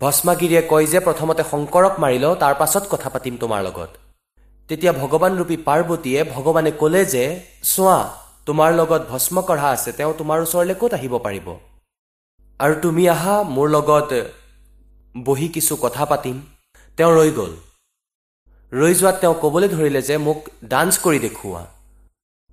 [0.00, 3.90] ভস্মাগিৰিয়ে কয় যে প্ৰথমতে শংকৰক মাৰি লওঁ তাৰ পাছত কথা পাতিম তোমাৰ লগত।
[4.68, 7.24] তেতিয়া ভগৱান ৰূপী পাৰ্বতীয়ে ভগৱানে ক'লে যে
[7.62, 7.98] চোৱা
[8.46, 11.46] তোমাৰ লগত ভস্ম কঢ়া আছে তেওঁ তোমাৰ ওচৰলৈ ক'ত আহিব পাৰিব?
[12.60, 14.12] আৰু তুমি আহা মোৰ লগত
[15.24, 16.36] বহি কিছু কথা পাতিম।
[16.96, 17.69] তেওঁ ৰৈ গ'ল।
[18.72, 20.38] ৰৈ যোৱাত তেওঁ ক'বলৈ ধৰিলে যে মোক
[20.72, 21.62] ডান্স কৰি দেখুওৱা।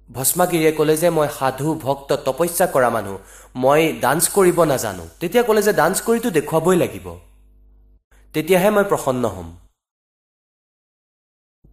[0.09, 3.15] ভস্মাগিৰিয়ে ক'লে যে মই সাধু ভক্ত তপস্যা কৰা মানুহ
[3.63, 7.07] মই ডান্স কৰিব নাজানো। তেতিয়া ক'লে যে ডান্স কৰিতো দেখুৱাবই লাগিব।
[8.33, 9.47] তেতিয়াহে মই প্ৰসন্ন হ'ম।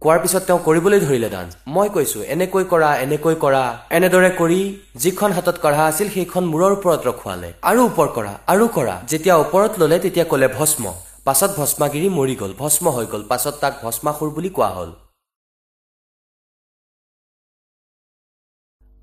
[0.01, 3.63] কোৱাৰ পিছত তেওঁ কৰিবলৈ ধৰিলে ডান্স। মই কৈছো এনেকৈ কৰা এনেকৈ কৰা
[3.97, 4.59] এনেদৰে কৰি
[5.03, 9.71] যিখন হাতত কঢ়া আছিল সেইখন মূৰৰ ওপৰত ৰখুৱালে। আৰু ওপৰ কৰা আৰু কৰা। যেতিয়া ওপৰত
[9.81, 10.83] ললে তেতিয়া ক'লে ভস্ম।
[11.25, 14.91] পাছত ভস্মাগিৰি মৰি গ'ল ভস্ম হৈ গ'ল পাছত তাক ভস্মাসুৰ বুলি কোৱা হ'ল।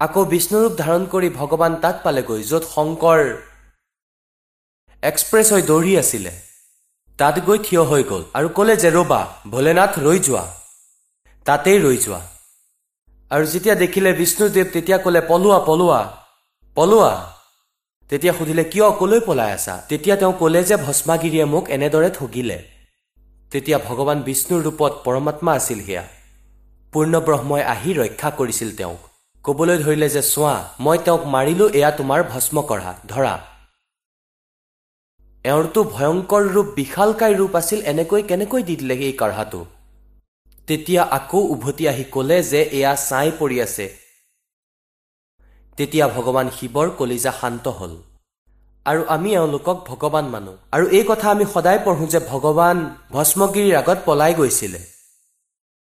[0.00, 3.20] আকৌ বিষ্ণুৰূপ ধাৰণ কৰি ভগৱান তাত পালেগৈ য'ত শংকৰ
[5.02, 6.32] এক্সপ্ৰেছ হৈ দৌৰি আছিলে।
[7.18, 9.20] তাত গৈ থিয় হৈ গ'ল আৰু ক'লে যে ৰ'বা
[9.52, 10.44] ভোলেনাথ ৰৈ যোৱা।
[11.46, 12.20] তাতেই ৰৈ যোৱা।
[13.30, 16.00] আৰু যেতিয়া দেখিলে বিষ্ণুদেৱ তেতিয়া ক'লে পলোৱা পলোৱা
[16.76, 17.12] পলোৱা।
[18.12, 19.82] তেতিয়া সুধিলে কিয় কলৈ পলাই আছা?
[19.88, 22.58] তেতিয়া তেওঁ ক'লে যে ভস্মাগিৰিয়ে মোক এনেদৰে ঠগিলে।
[23.50, 26.04] তেতিয়া ভগৱান বিষ্ণুৰ ৰূপত পৰমাত্মা আছিল সেয়া।
[26.92, 29.00] পূৰ্ণ ব্ৰহ্মই আহি ৰক্ষা কৰিছিল তেওঁক।
[29.44, 33.34] ক'বলৈ ধৰিলে যে চোৱা মই তেওঁক মাৰিলো এয়া তোমাৰ ভস্ম কৰা ধৰা।
[35.44, 39.64] এওঁৰতো ভয়ংকৰ ৰূপ বিশালকায় ৰূপ আছিল এনেকৈ কেনেকৈ দি দিলে এই কাঢ়াটো?
[40.66, 44.01] তেতিয়া আকৌ উভতি আহি ক'লে যে এয়া ছাই পৰি আছে।
[45.78, 47.92] তেতিয়া ভগৱান শিৱৰ কলিজা শান্ত হ'ল।
[48.86, 52.76] আৰু আমি এওঁলোকক ভগৱান মানো। আৰু এই কথা আমি সদায় পঢ়োঁ যে ভগৱান
[53.14, 54.80] ভস্মগিৰিৰ আগত পলাই গৈছিলে।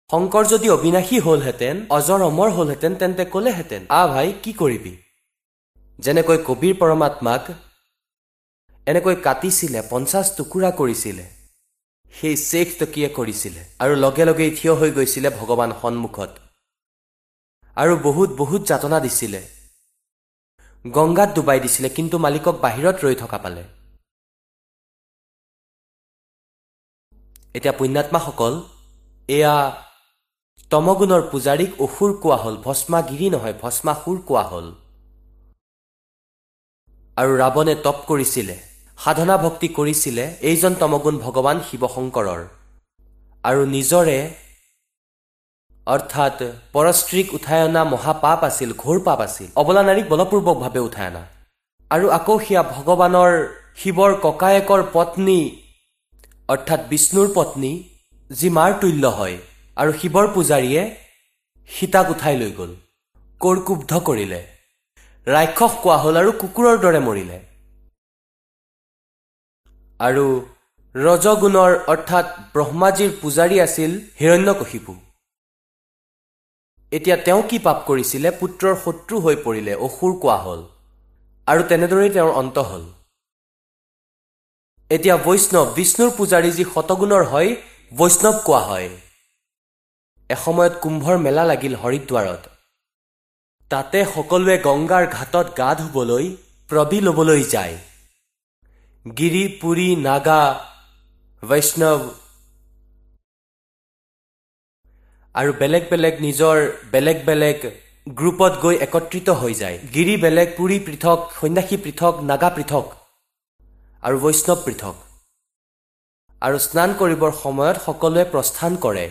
[0.10, 4.94] শংকৰ যদি অবিনাশী হ'লহেঁতেন অজৰ অমৰ হ'লহেঁতেন তেন্তে ক'লেহেঁতেন আ ভাই কি কৰিবি?
[6.00, 7.44] যেনেকৈ কবিৰ পৰমাত্মাক
[8.88, 11.26] এনেকৈ কাটিছিলে পঞ্চাছ টুকুৰা কৰিছিলে
[12.14, 16.32] সেই শেষ টকীয়ে কৰিছিলে। আৰু লগে লগেই থিয় হৈ গৈছিলে ভগৱান সন্মুখত।
[17.78, 19.42] আৰু বহুত বহুত যাতনা দিছিলে।
[20.86, 23.64] গংগাত ডুবাই দিছিলে কিন্তু মালিকক বাহিৰত ৰৈ থকা পালে।
[27.58, 28.54] এতিয়া পুণ্যাত্মাসকল
[29.30, 29.56] এয়া
[30.72, 34.68] তমগুণৰ পূজাৰীক অসুৰ কোৱা হ'ল ভস্মাগিৰি নহয় ভস্মাসুৰ কোৱা হ'ল।
[37.18, 38.56] আৰু ৰাৱণে তপ কৰিছিলে
[38.98, 42.42] সাধনা ভক্তি কৰিছিলে এইজন তমগুণ ভগৱান শিৱশংকৰৰ।
[43.44, 44.18] আৰু নিজৰে
[45.94, 46.38] অৰ্থাৎ
[46.74, 51.24] পৰস্ত্ৰীক উঠাই অনা মহাপাপ আছিল ঘোৰ পাপ আছিল। অবলা নাৰীক বলপূৰ্বকভাৱে উঠাই অনা
[51.92, 53.32] আৰু আকৌ সেয়া ভগৱানৰ
[53.82, 55.40] শিৱৰ ককায়েকৰ পত্নী
[56.54, 57.72] অৰ্থাৎ বিষ্ণুৰ পত্নী
[58.30, 59.36] যি মাৰ তুল্য হয়
[59.78, 60.82] আৰু শিৱৰ পূজাৰীয়ে
[61.70, 62.72] সীতাক উঠাই লৈ গ'ল।
[63.42, 64.42] কৰ্কুব্ধ কৰিলে।
[65.28, 67.38] ৰাক্ষস কোৱা হ'ল আৰু কুকুৰৰ দৰে মৰিলে।
[70.00, 70.26] আৰু
[70.96, 74.94] ৰজগুণৰ অৰ্থাৎ ব্ৰহ্মাজীৰ পূজাৰী আছিল হিৰণ্যকশিপু।
[76.92, 80.62] এতিয়া তেওঁ কি পাপ কৰিছিলে পুত্ৰৰ শত্ৰু হৈ পৰিলে অসুৰ কোৱা হ'ল?
[81.48, 82.84] আৰু তেনেদৰেই তেওঁৰ অন্ত হ'ল।
[84.92, 87.50] এতিয়া বৈষ্ণৱ বিষ্ণুৰ পূজাৰী যি শতগুণৰ হয়
[87.98, 88.90] বৈষ্ণৱ কোৱা হয়?
[90.30, 92.42] এসময়ত কুম্ভৰ মেলা লাগিল হৰিদ্বাৰত।
[93.72, 96.26] তাতে সকলোৱে গংগাৰ ঘাটত গা ধুবলৈ
[96.70, 97.78] প্ৰবি ল'বলৈ যায়।
[99.06, 100.42] গিৰি পুৰী নাগা
[101.44, 102.00] বৈষ্ণৱ
[105.40, 106.58] আৰু বেলেগ বেলেগ নিজৰ
[106.94, 107.58] বেলেগ বেলেগ
[108.20, 112.86] গ্ৰুপত গৈ একত্ৰিত হৈ যায়। গিৰি বেলেগ পুৰী পৃথক সন্যাসী পৃথক নাগা পৃথক
[114.04, 114.96] আৰু বৈষ্ণৱ পৃথক।
[116.42, 119.06] আৰু স্নান কৰিবৰ সময়ত সকলোৱে প্ৰস্থান কৰে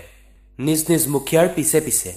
[0.58, 2.10] নিজ নিজ মুখীয়াৰ পিছে পিছে।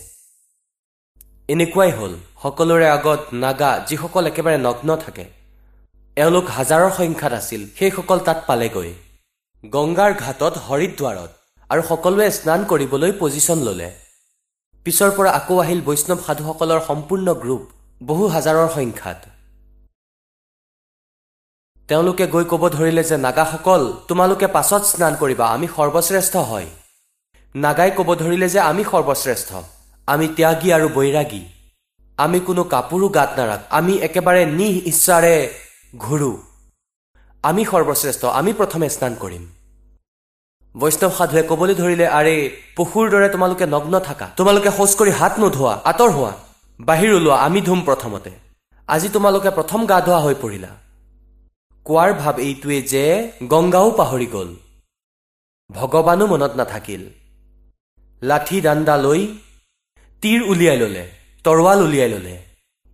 [1.49, 5.25] এনেকুৱাই হ'ল। সকলোৰে আগত নাগা যিসকল একেবাৰে নগ্ন থাকে
[6.17, 8.91] এওঁলোক হাজাৰৰ সংখ্যাত আছিল। সেইসকল তাত পালেগৈ।
[9.63, 11.31] গংগাৰ ঘাটত হৰিদ্বাৰত
[11.71, 13.89] আৰু সকলোৱে স্নান কৰিবলৈ পজিশ্যন ল'লে।
[14.85, 17.63] পিছৰ পৰা আকৌ আহিল বৈষ্ণৱ সাধুসকলৰ সম্পূৰ্ণ গ্ৰুপ
[18.01, 19.21] বহু হাজাৰৰ সংখ্যাত।
[21.89, 26.67] তেওঁলোকে গৈ ক'ব ধৰিলে যে নাগাসকল তোমালোকে পাছত স্নান কৰিবা আমি সৰ্বশ্ৰেষ্ঠ হয়।
[27.55, 29.49] নাগাই ক'ব ধৰিলে যে আমি সৰ্বশ্ৰেষ্ঠ।
[30.07, 31.43] আমি ত্যাগী আৰু বৈৰাগী।
[32.17, 35.35] আমি কোনো কাপোৰো গাত নাৰাখ। আমি একেবাৰে নিহ ইচ্ছাৰে
[36.03, 36.31] ঘূৰো।
[37.43, 39.43] আমি সৰ্বশ্ৰেষ্ঠ। আমি প্ৰথমে স্নান কৰিম।
[40.75, 42.35] বৈষ্ণৱ সাধুৱে ক'বলৈ ধৰিলে আৰে
[42.77, 46.33] পশুৰ দৰে তোমালোকে নগ্ন থাকা। তোমালোকে শৌচ কৰি হাত নোধোৱা আঁতৰ হোৱা।
[46.79, 48.31] বাহিৰ ওলোৱা আমি ধুম প্ৰথমতে।
[48.87, 50.71] আজি তোমালোকে প্ৰথম গা ধোৱা হৈ পৰিলা।
[51.85, 53.03] কোৱাৰ ভাৱ এইটোৱে যে
[53.51, 54.49] গংগাও পাহৰি গ'ল।
[55.69, 57.03] ভগৱানো মনত নাথাকিল।
[58.21, 59.21] লাঠি দাণ্ডা লৈ
[60.23, 61.03] তীৰ উলিয়াই ল'লে
[61.45, 62.35] তৰোৱাল উলিয়াই ল'লে।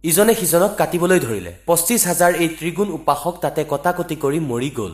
[0.03, 4.93] ইজনে সিজনক কাটিবলৈ ধৰিলে। পঁচিছ হাজাৰ এই ত্ৰিগুণ উপাসক তাতে কটাকটি কৰি মৰি গ'ল।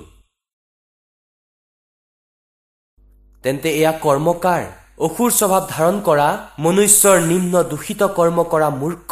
[3.44, 4.62] তেন্তে এয়া কৰ্মকাৰ
[5.06, 6.28] অসুৰ স্বভাৱ ধাৰণ কৰা
[6.66, 9.12] মনুষ্যৰ নিম্ন দূষিত কৰ্ম কৰা মূৰ্খ।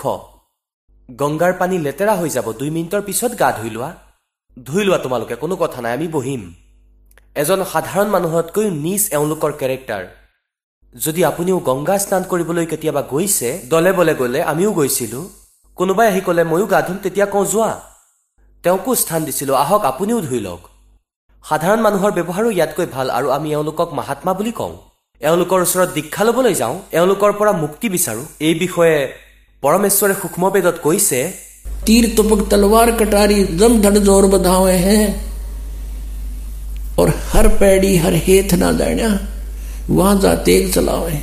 [1.09, 3.89] গংগাৰ পানী লেতেৰা হৈ যাব দুই মিনিটৰ পিছত গা ধুই লোৱা।
[4.67, 6.41] ধুই লোৱা তোমালোকে কোনো কথা নাই আমি বহিম।
[7.41, 10.03] এজন সাধাৰণ মানুহতকৈ নিজ এওঁলোকৰ কেৰেক্টাৰ।
[10.95, 15.25] যদি আপুনিও গংগা স্নান কৰিবলৈ কেতিয়াবা গৈছে দলে বলে গ'লে আমিও গৈছিলোঁ।
[15.77, 17.71] কোনোবাই আহি ক'লে ময়ো গা ধুম তেতিয়া কওঁ যোৱা।
[18.63, 20.61] তেওঁকো স্থান দিছিলোঁ আহক আপুনিও ধুই লওক।
[21.44, 24.74] সাধাৰণ মানুহৰ ব্যৱহাৰো ইয়াতকৈ ভাল আৰু আমি এওঁলোকক মাহাত্মা বুলি কওঁ
[25.20, 28.96] এওঁলোকৰ ওচৰত দীক্ষা ল'বলৈ যাওঁ এওঁলোকৰ পৰা মুক্তি বিচাৰোঁ এই বিষয়ে
[29.62, 31.20] পৰমেশ্বৰে সূক্ষ্মবেদত কৈছে
[31.86, 35.04] तीर तुपक तलवार कटारी दम धड़ जोर बधावे हैं
[36.98, 39.10] और हर पैड़ी हर हेथ ना जाण्या
[39.90, 41.20] वहां जा तेग चलावे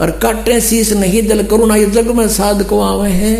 [0.00, 3.38] और काटे शीस नहीं दिल करुणा ये जग में साध को आवे हैं